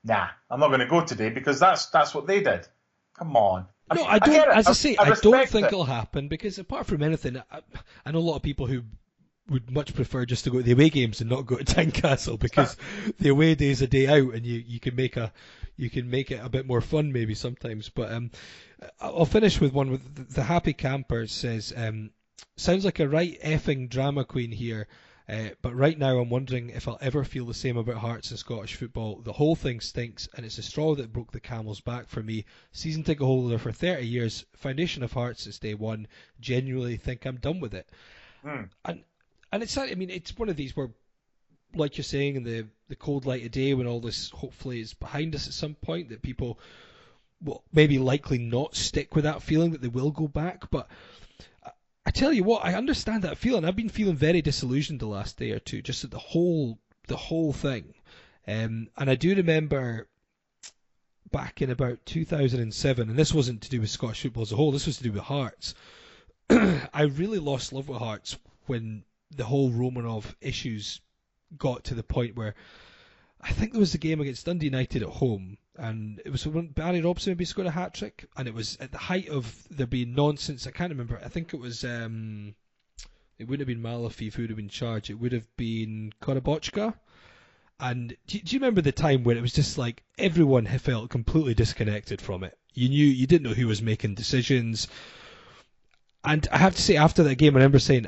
[0.04, 2.66] "Nah, I'm not going to go today" because that's that's what they did?
[3.14, 3.66] Come on.
[3.94, 4.48] No, I don't.
[4.48, 5.72] I as I say, I, I don't think it.
[5.72, 7.60] will happen because apart from anything, I,
[8.04, 8.82] I, know a lot of people who
[9.52, 12.38] would much prefer just to go to the away games and not go to Tynecastle
[12.38, 12.76] because
[13.18, 15.32] the away day is a day out and you, you can make a
[15.76, 17.88] you can make it a bit more fun maybe sometimes.
[17.88, 18.30] But um,
[19.00, 22.10] I'll finish with one with the happy camper says um,
[22.56, 24.88] sounds like a right effing drama queen here.
[25.28, 28.38] Uh, but right now, I'm wondering if I'll ever feel the same about Hearts and
[28.38, 29.20] Scottish football.
[29.22, 32.44] The whole thing stinks, and it's the straw that broke the camel's back for me.
[32.72, 36.08] Season ticket holder for 30 years, foundation of Hearts since day one.
[36.40, 37.88] Genuinely think I'm done with it.
[38.44, 38.68] Mm.
[38.84, 39.04] And
[39.52, 40.90] and it's I mean it's one of these where,
[41.74, 44.94] like you're saying, in the the cold light of day, when all this hopefully is
[44.94, 46.58] behind us at some point, that people
[47.42, 50.88] will maybe likely not stick with that feeling that they will go back, but
[52.04, 53.64] I tell you what, I understand that feeling.
[53.64, 57.16] I've been feeling very disillusioned the last day or two, just at the whole the
[57.16, 57.94] whole thing.
[58.46, 60.08] Um, and I do remember
[61.30, 64.72] back in about 2007, and this wasn't to do with Scottish football as a whole.
[64.72, 65.74] This was to do with Hearts.
[66.50, 68.36] I really lost love with Hearts
[68.66, 69.04] when
[69.36, 71.00] the whole Romanov issues
[71.56, 72.54] got to the point where
[73.40, 76.68] I think there was a game against Dundee United at home, and it was when
[76.68, 79.86] Barry Robson maybe scored a hat trick, and it was at the height of there
[79.86, 80.66] being nonsense.
[80.66, 81.20] I can't remember.
[81.24, 81.84] I think it was.
[81.84, 82.54] Um,
[83.38, 85.10] it wouldn't have been Malofeev who would have been charged.
[85.10, 86.94] It would have been Korobochka.
[87.80, 91.54] And do, do, you remember the time when it was just like everyone felt completely
[91.54, 92.56] disconnected from it?
[92.74, 94.86] You knew you didn't know who was making decisions.
[96.24, 98.06] And I have to say, after that game, I remember saying,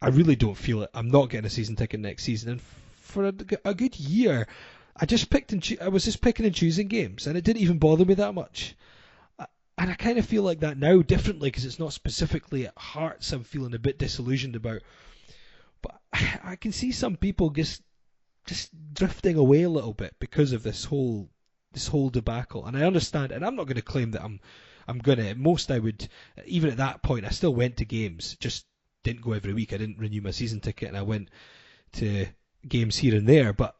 [0.00, 0.90] I really don't feel it.
[0.94, 2.50] I'm not getting a season ticket next season.
[2.50, 4.46] And for a, a good year,
[4.98, 7.62] I just picked and cho- I was just picking and choosing games, and it didn't
[7.62, 8.76] even bother me that much.
[9.38, 9.46] Uh,
[9.78, 13.32] and I kind of feel like that now differently because it's not specifically at Hearts
[13.32, 14.82] I'm feeling a bit disillusioned about.
[15.82, 16.00] But
[16.44, 17.82] I can see some people just
[18.46, 21.28] just drifting away a little bit because of this whole
[21.72, 22.64] this whole debacle.
[22.64, 24.40] And I understand, and I'm not going to claim that I'm
[24.88, 25.34] I'm going to.
[25.34, 26.08] Most I would,
[26.46, 28.66] even at that point, I still went to games, just
[29.02, 29.72] didn't go every week.
[29.72, 31.28] I didn't renew my season ticket, and I went
[31.94, 32.26] to
[32.66, 33.52] games here and there.
[33.52, 33.76] But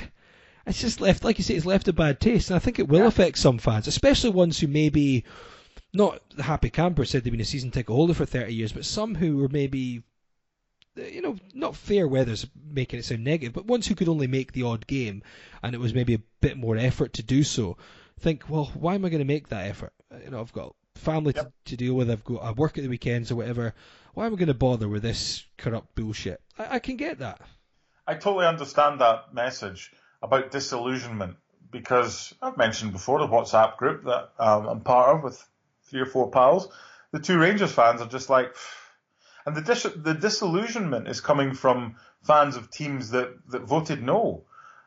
[0.66, 2.88] it's just left, like you say, it's left a bad taste, and I think it
[2.88, 3.06] will yeah.
[3.06, 5.24] affect some fans, especially ones who maybe
[5.92, 8.84] not the happy camper said they've been a season ticket holder for 30 years, but
[8.84, 10.02] some who were maybe,
[10.94, 14.52] you know, not fair weather's making it sound negative, but ones who could only make
[14.52, 15.22] the odd game,
[15.62, 17.76] and it was maybe a bit more effort to do so.
[18.18, 19.92] Think, well, why am I going to make that effort?
[20.24, 21.46] You know, I've got family yep.
[21.46, 22.10] to, to, deal with.
[22.10, 23.74] I've got I work at the weekends or whatever.
[24.14, 26.40] Why am I going to bother with this corrupt bullshit?
[26.58, 27.40] I, I can get that.
[28.06, 29.92] I totally understand that message
[30.22, 31.36] about disillusionment
[31.70, 35.44] because I've mentioned before the WhatsApp group that um, I'm part of with
[35.84, 36.68] three or four pals.
[37.10, 38.54] The two Rangers fans are just like,
[39.44, 44.44] and the dis- the disillusionment is coming from fans of teams that, that voted no.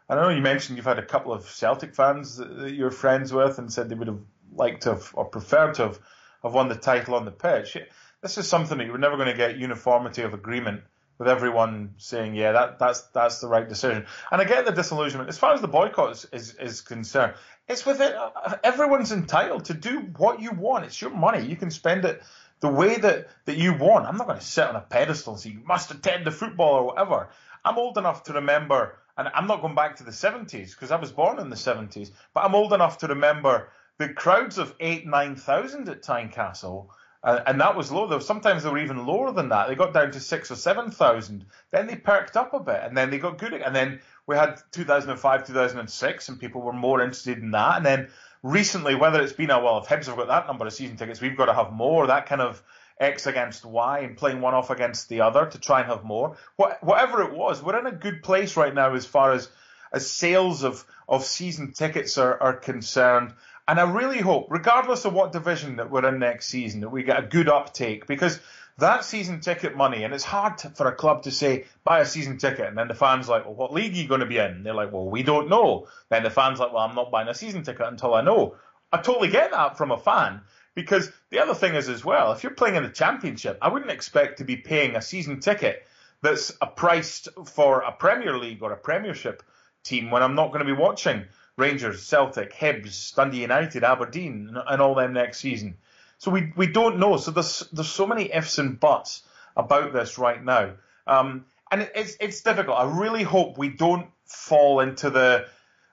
[0.08, 3.32] And I know you mentioned you've had a couple of Celtic fans that you're friends
[3.32, 4.22] with and said they would have
[4.54, 6.00] liked to have or preferred to have,
[6.44, 7.78] have won the title on the pitch.
[8.22, 10.82] This is something that you're never going to get uniformity of agreement
[11.18, 14.06] with everyone saying, yeah, that, that's that's the right decision.
[14.32, 15.30] And I get the disillusionment.
[15.30, 17.34] As far as the boycott is, is, is concerned,
[17.68, 18.16] it's with it.
[18.16, 20.86] Uh, everyone's entitled to do what you want.
[20.86, 21.46] It's your money.
[21.46, 22.24] You can spend it
[22.62, 24.06] the way that, that you want.
[24.06, 26.76] I'm not going to sit on a pedestal and say you must attend the football
[26.76, 27.30] or whatever.
[27.64, 30.96] I'm old enough to remember, and I'm not going back to the 70s because I
[30.96, 33.70] was born in the 70s, but I'm old enough to remember
[34.00, 36.90] the crowds of eight, nine thousand at Tynecastle
[37.22, 38.08] uh, and that was low.
[38.08, 39.68] Though sometimes they were even lower than that.
[39.68, 41.46] They got down to six or seven thousand.
[41.72, 43.54] Then they perked up a bit, and then they got good.
[43.54, 47.78] And then we had 2005, 2006, and people were more interested in that.
[47.78, 48.08] And then
[48.42, 51.20] recently, whether it's been a well, if Hibs have got that number of season tickets,
[51.20, 52.08] we've got to have more.
[52.08, 52.64] That kind of
[53.02, 56.38] X against Y and playing one off against the other to try and have more.
[56.56, 59.50] What, whatever it was, we're in a good place right now as far as
[59.92, 63.34] as sales of of season tickets are, are concerned.
[63.70, 67.04] And I really hope, regardless of what division that we're in next season, that we
[67.04, 68.40] get a good uptake because
[68.80, 72.06] that season ticket money, and it's hard to, for a club to say, buy a
[72.08, 74.40] season ticket, and then the fans like, well, what league are you going to be
[74.40, 74.46] in?
[74.46, 75.88] And they're like, well, we don't know.
[76.10, 78.56] Then the fans like, well, I'm not buying a season ticket until I know.
[78.92, 80.42] I totally get that from a fan
[80.74, 83.92] because the other thing is as well, if you're playing in the championship, I wouldn't
[83.92, 85.86] expect to be paying a season ticket
[86.24, 89.44] that's priced for a Premier League or a Premiership
[89.84, 91.26] team when I'm not going to be watching
[91.60, 95.78] Rangers, Celtic, Hibs, Dundee United, Aberdeen, and all them next season.
[96.18, 97.18] So we we don't know.
[97.18, 99.24] So there's there's so many ifs and buts
[99.56, 100.74] about this right now,
[101.08, 102.78] um, and it's it's difficult.
[102.78, 105.48] I really hope we don't fall into the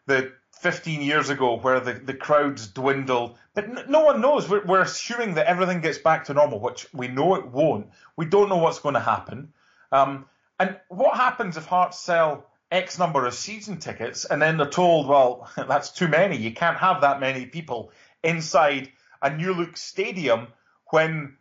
[0.07, 3.37] the 15 years ago where the, the crowds dwindle.
[3.55, 4.49] But no one knows.
[4.49, 7.89] We're, we're assuming that everything gets back to normal, which we know it won't.
[8.17, 9.53] We don't know what's going to happen.
[9.93, 10.27] Um,
[10.59, 15.07] and what happens if Hearts sell X number of season tickets, and then they're told,
[15.07, 16.37] well, that's too many.
[16.37, 17.93] You can't have that many people
[18.23, 18.91] inside
[19.23, 20.49] a new look stadium
[20.91, 21.37] when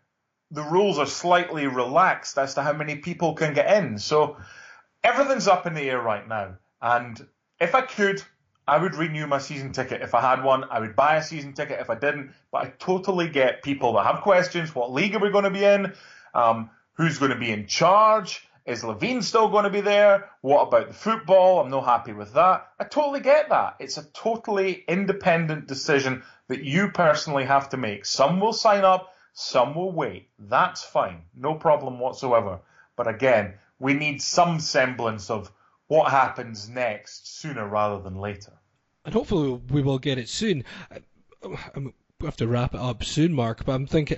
[0.51, 3.97] the rules are slightly relaxed as to how many people can get in.
[3.97, 4.37] So
[5.03, 6.57] everything's up in the air right now.
[6.81, 7.25] And
[7.59, 8.21] if I could,
[8.67, 10.01] I would renew my season ticket.
[10.01, 12.33] If I had one, I would buy a season ticket if I didn't.
[12.51, 14.73] But I totally get people that have questions.
[14.73, 15.93] What league are we going to be in?
[16.33, 18.47] Um, who's going to be in charge?
[18.65, 20.29] Is Levein still going to be there?
[20.41, 21.59] What about the football?
[21.59, 22.67] I'm not happy with that.
[22.79, 23.75] I totally get that.
[23.79, 28.05] It's a totally independent decision that you personally have to make.
[28.05, 30.29] Some will sign up, some will wait.
[30.39, 31.21] That's fine.
[31.35, 32.59] No problem whatsoever.
[32.95, 35.51] But again, we need some semblance of
[35.87, 38.53] what happens next sooner rather than later.
[39.03, 40.63] And hopefully we will get it soon.
[40.91, 40.99] I,
[41.79, 44.17] mean, we have to wrap it up soon, Mark, but I'm thinking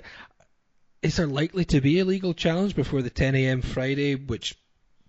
[1.07, 3.61] is there likely to be a legal challenge before the 10 a.m.
[3.61, 4.57] Friday, which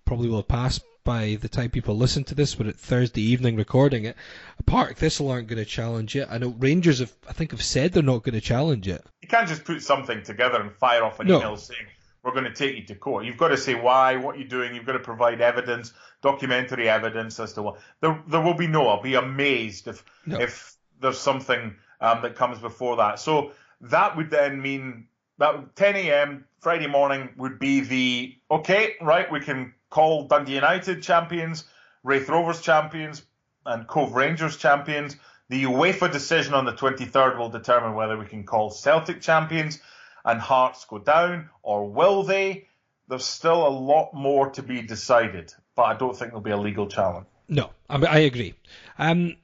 [0.05, 4.05] probably will pass by the time people listen to this, but at Thursday evening recording
[4.05, 4.17] it,
[4.65, 6.29] Partick Thistle aren't going to challenge it.
[6.31, 9.05] I know Rangers have, I think, have said they're not going to challenge it.
[9.23, 11.39] You can't just put something together and fire off an no.
[11.39, 11.87] email saying
[12.23, 13.25] we're going to take you to court.
[13.25, 14.77] You've got to say why, what you're doing.
[14.77, 15.93] You've got to provide evidence,
[16.23, 17.81] documentary evidence as to what.
[18.01, 18.87] There, there will be no.
[18.87, 20.39] I'll be amazed if no.
[20.39, 23.19] if there's something um, that comes before that.
[23.19, 26.45] So that would then mean that 10 a.m.
[26.61, 29.31] Friday morning would be the okay, right?
[29.31, 31.65] We can call Dundee United champions,
[32.03, 33.23] Raith Rovers champions,
[33.65, 35.17] and Cove Rangers champions.
[35.49, 39.81] The UEFA decision on the 23rd will determine whether we can call Celtic champions
[40.25, 42.67] and Hearts go down, or will they?
[43.09, 46.59] There's still a lot more to be decided, but I don't think there'll be a
[46.59, 47.27] legal challenge.
[47.49, 48.55] No, I, I agree.
[48.99, 49.37] Um,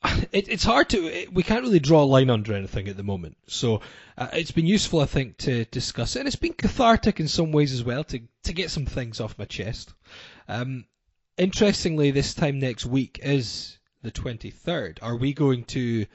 [0.32, 3.02] it, it's hard to it, we can't really draw a line under anything at the
[3.02, 3.36] moment.
[3.46, 3.80] So
[4.16, 7.52] uh, it's been useful, I think, to discuss it, and it's been cathartic in some
[7.52, 9.92] ways as well to to get some things off my chest.
[10.48, 10.84] Um,
[11.36, 14.98] interestingly, this time next week is the 23rd.
[15.02, 16.06] Are we going to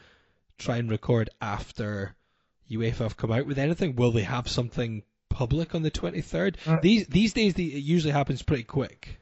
[0.57, 2.15] try and record after
[2.71, 3.95] UEFA have come out with anything?
[3.95, 6.55] Will they have something public on the 23rd?
[6.65, 9.19] Uh, these these days, the, it usually happens pretty quick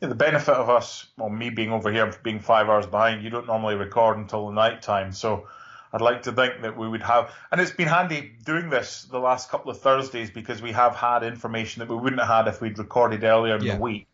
[0.00, 3.30] yeah, the benefit of us, well, me being over here being five hours behind, you
[3.30, 5.12] don't normally record until the night time.
[5.12, 5.48] So
[5.92, 9.18] I'd like to think that we would have, and it's been handy doing this the
[9.18, 12.60] last couple of Thursdays because we have had information that we wouldn't have had if
[12.60, 13.74] we'd recorded earlier in yeah.
[13.74, 14.06] the week.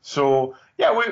[0.00, 1.04] So yeah, we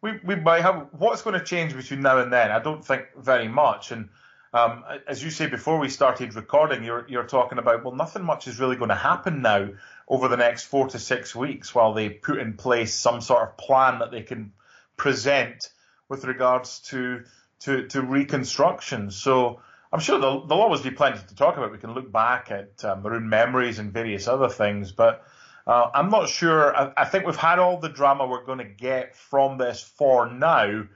[0.00, 0.86] we we might have.
[0.92, 2.50] What's going to change between now and then?
[2.50, 3.90] I don't think very much.
[3.90, 4.08] And
[4.54, 8.46] um, as you say before we started recording, you're you're talking about well, nothing much
[8.46, 9.68] is really going to happen now
[10.08, 13.56] over the next four to six weeks while they put in place some sort of
[13.58, 14.52] plan that they can
[14.96, 15.70] present
[16.08, 17.22] with regards to
[17.60, 19.10] to, to reconstruction.
[19.10, 19.60] So
[19.92, 21.72] I'm sure there'll, there'll, always be plenty to talk about.
[21.72, 25.24] We can look back at uh, maroon memories and various other things, but
[25.66, 26.74] uh, I'm not sure.
[26.74, 30.30] I, I, think we've had all the drama we're going to get from this for
[30.30, 30.88] now, and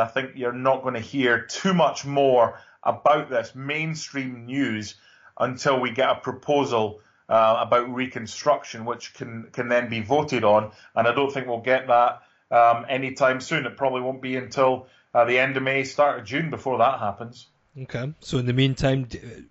[0.00, 4.94] I think you're not going to hear too much more about this mainstream news
[5.38, 10.72] until we get a proposal uh, about reconstruction, which can can then be voted on.
[10.94, 13.66] And I don't think we'll get that um, anytime soon.
[13.66, 16.98] It probably won't be until uh, the end of May, start of June before that
[16.98, 17.46] happens.
[17.80, 18.12] Okay.
[18.20, 19.08] So in the meantime,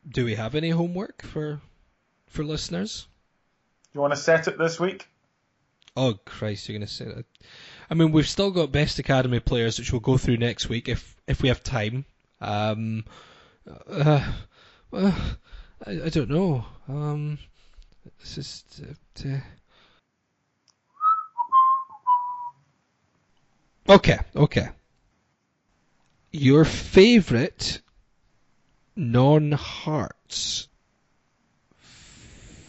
[0.07, 1.61] do we have any homework for
[2.27, 3.07] for listeners?
[3.91, 5.07] Do you want to set it this week?
[5.95, 7.25] Oh Christ, you're going to set it.
[7.89, 11.15] I mean, we've still got best academy players, which we'll go through next week if
[11.27, 12.05] if we have time.
[12.41, 13.05] Um,
[13.89, 14.31] uh,
[14.91, 15.15] well,
[15.85, 16.65] I, I don't know.
[16.87, 17.37] Um,
[18.19, 18.63] this is.
[19.25, 19.39] Uh.
[23.89, 24.69] Okay, okay.
[26.31, 27.81] Your favorite
[28.95, 30.67] non-Hearts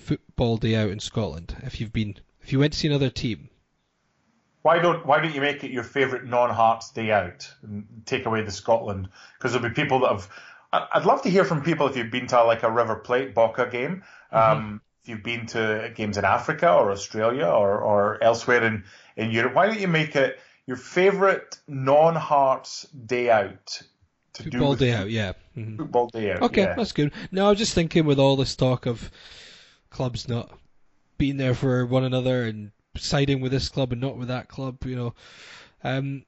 [0.05, 1.57] football day out in Scotland?
[1.62, 3.49] If you've been, if you went to see another team,
[4.62, 8.43] why don't why don't you make it your favourite non-Hearts day out and take away
[8.43, 9.09] the Scotland?
[9.39, 10.28] Because there'll be people that have.
[10.72, 13.68] I'd love to hear from people if you've been to like a River Plate Boca
[13.70, 14.03] game.
[14.32, 14.59] Mm-hmm.
[14.59, 18.84] Um, if you've been to games in Africa or Australia or, or elsewhere in,
[19.16, 23.82] in Europe, why don't you make it your favourite non-Hearts day out
[24.32, 25.34] to football day out, yeah.
[25.55, 25.76] Mm-hmm.
[25.76, 26.42] Football day out.
[26.42, 26.74] Okay, yeah.
[26.74, 27.12] that's good.
[27.30, 29.11] No, I was just thinking with all this talk of
[29.90, 30.50] clubs not
[31.18, 34.84] being there for one another and siding with this club and not with that club,
[34.86, 35.14] you know.
[35.84, 36.24] Um,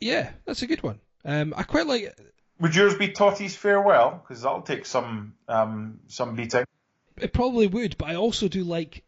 [0.00, 0.98] yeah, that's a good one.
[1.26, 2.18] Um, I quite like.
[2.58, 4.22] Would yours be Totti's farewell?
[4.22, 6.64] Because that'll take some um, some beating.
[7.20, 9.02] It probably would, but I also do like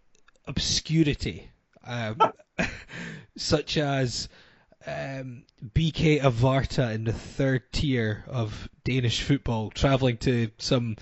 [0.46, 1.48] obscurity,
[1.84, 2.18] um,
[3.36, 4.28] such as
[4.86, 5.44] um,
[5.74, 10.96] BK Avarta in the third tier of Danish football, travelling to some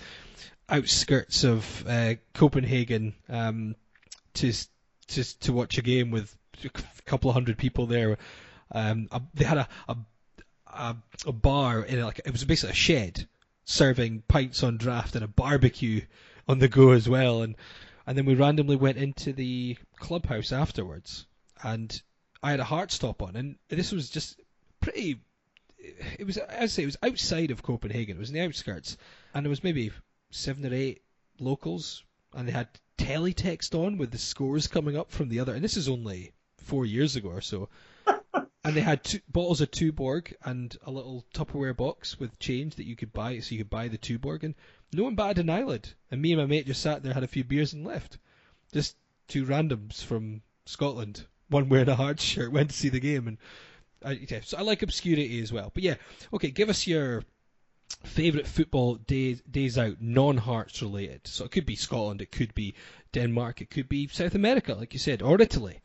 [0.67, 3.75] outskirts of uh, Copenhagen um,
[4.35, 4.53] to
[5.07, 6.69] to to watch a game with a
[7.05, 8.17] couple of hundred people there.
[8.71, 9.97] Um, they had a, a
[10.67, 10.95] a,
[11.25, 13.27] a bar in like it was basically a shed
[13.65, 16.01] serving pints on draft and a barbecue
[16.49, 17.55] on the go as well, and
[18.05, 21.25] and then we randomly went into the clubhouse afterwards
[21.63, 22.01] and
[22.41, 24.39] I had a Hearts top on, and this was just
[24.79, 25.21] pretty.
[26.17, 28.17] It was, I'd say, it was outside of Copenhagen.
[28.17, 28.97] It was in the outskirts,
[29.33, 29.91] and there was maybe
[30.31, 31.01] seven or eight
[31.39, 35.53] locals, and they had teletext on with the scores coming up from the other.
[35.53, 37.69] And this is only four years ago or so.
[38.63, 42.85] And they had two, bottles of Tuborg and a little Tupperware box with change that
[42.85, 44.43] you could buy, so you could buy the Tuborg.
[44.43, 44.55] And
[44.93, 45.89] no one batted an eyelid.
[46.11, 48.17] And me and my mate just sat there, had a few beers, and left.
[48.73, 48.95] Just
[49.27, 53.37] two randoms from Scotland one wearing a Hearts shirt went to see the game, and
[54.03, 55.71] I, yeah, so I like obscurity as well.
[55.73, 55.95] But yeah,
[56.33, 57.23] okay, give us your
[58.03, 61.27] favorite football days days out, non-Hearts related.
[61.27, 62.75] So it could be Scotland, it could be
[63.11, 65.79] Denmark, it could be South America, like you said, or Italy.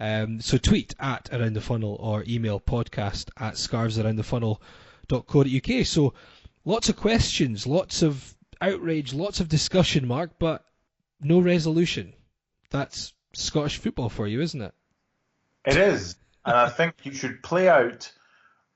[0.00, 5.86] Um, so tweet at around the funnel or email podcast at scarvesaroundthefunnel.co.uk.
[5.86, 6.14] So
[6.64, 10.64] lots of questions, lots of outrage, lots of discussion, Mark, but
[11.20, 12.14] no resolution.
[12.70, 14.72] That's Scottish football for you, isn't it?
[15.66, 16.16] It is.
[16.44, 18.10] And I think you should play out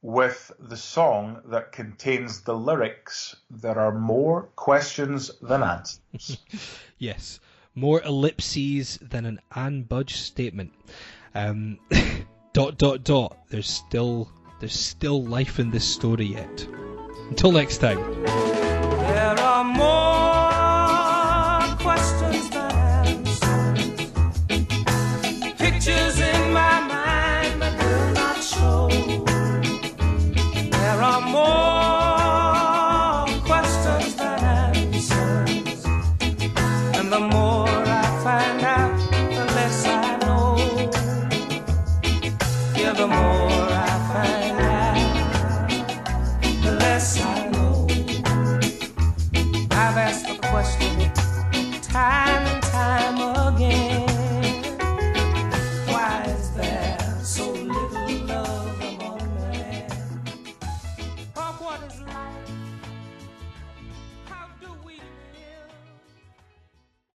[0.03, 6.37] with the song that contains the lyrics There are more questions than answers.
[6.99, 7.41] yes.
[7.75, 10.75] More ellipses than an Anne Budge statement.
[11.35, 11.79] Um,
[12.53, 13.39] dot dot dot.
[13.49, 14.31] There's still
[14.61, 16.67] there's still life in this story yet.
[17.31, 17.99] Until next time.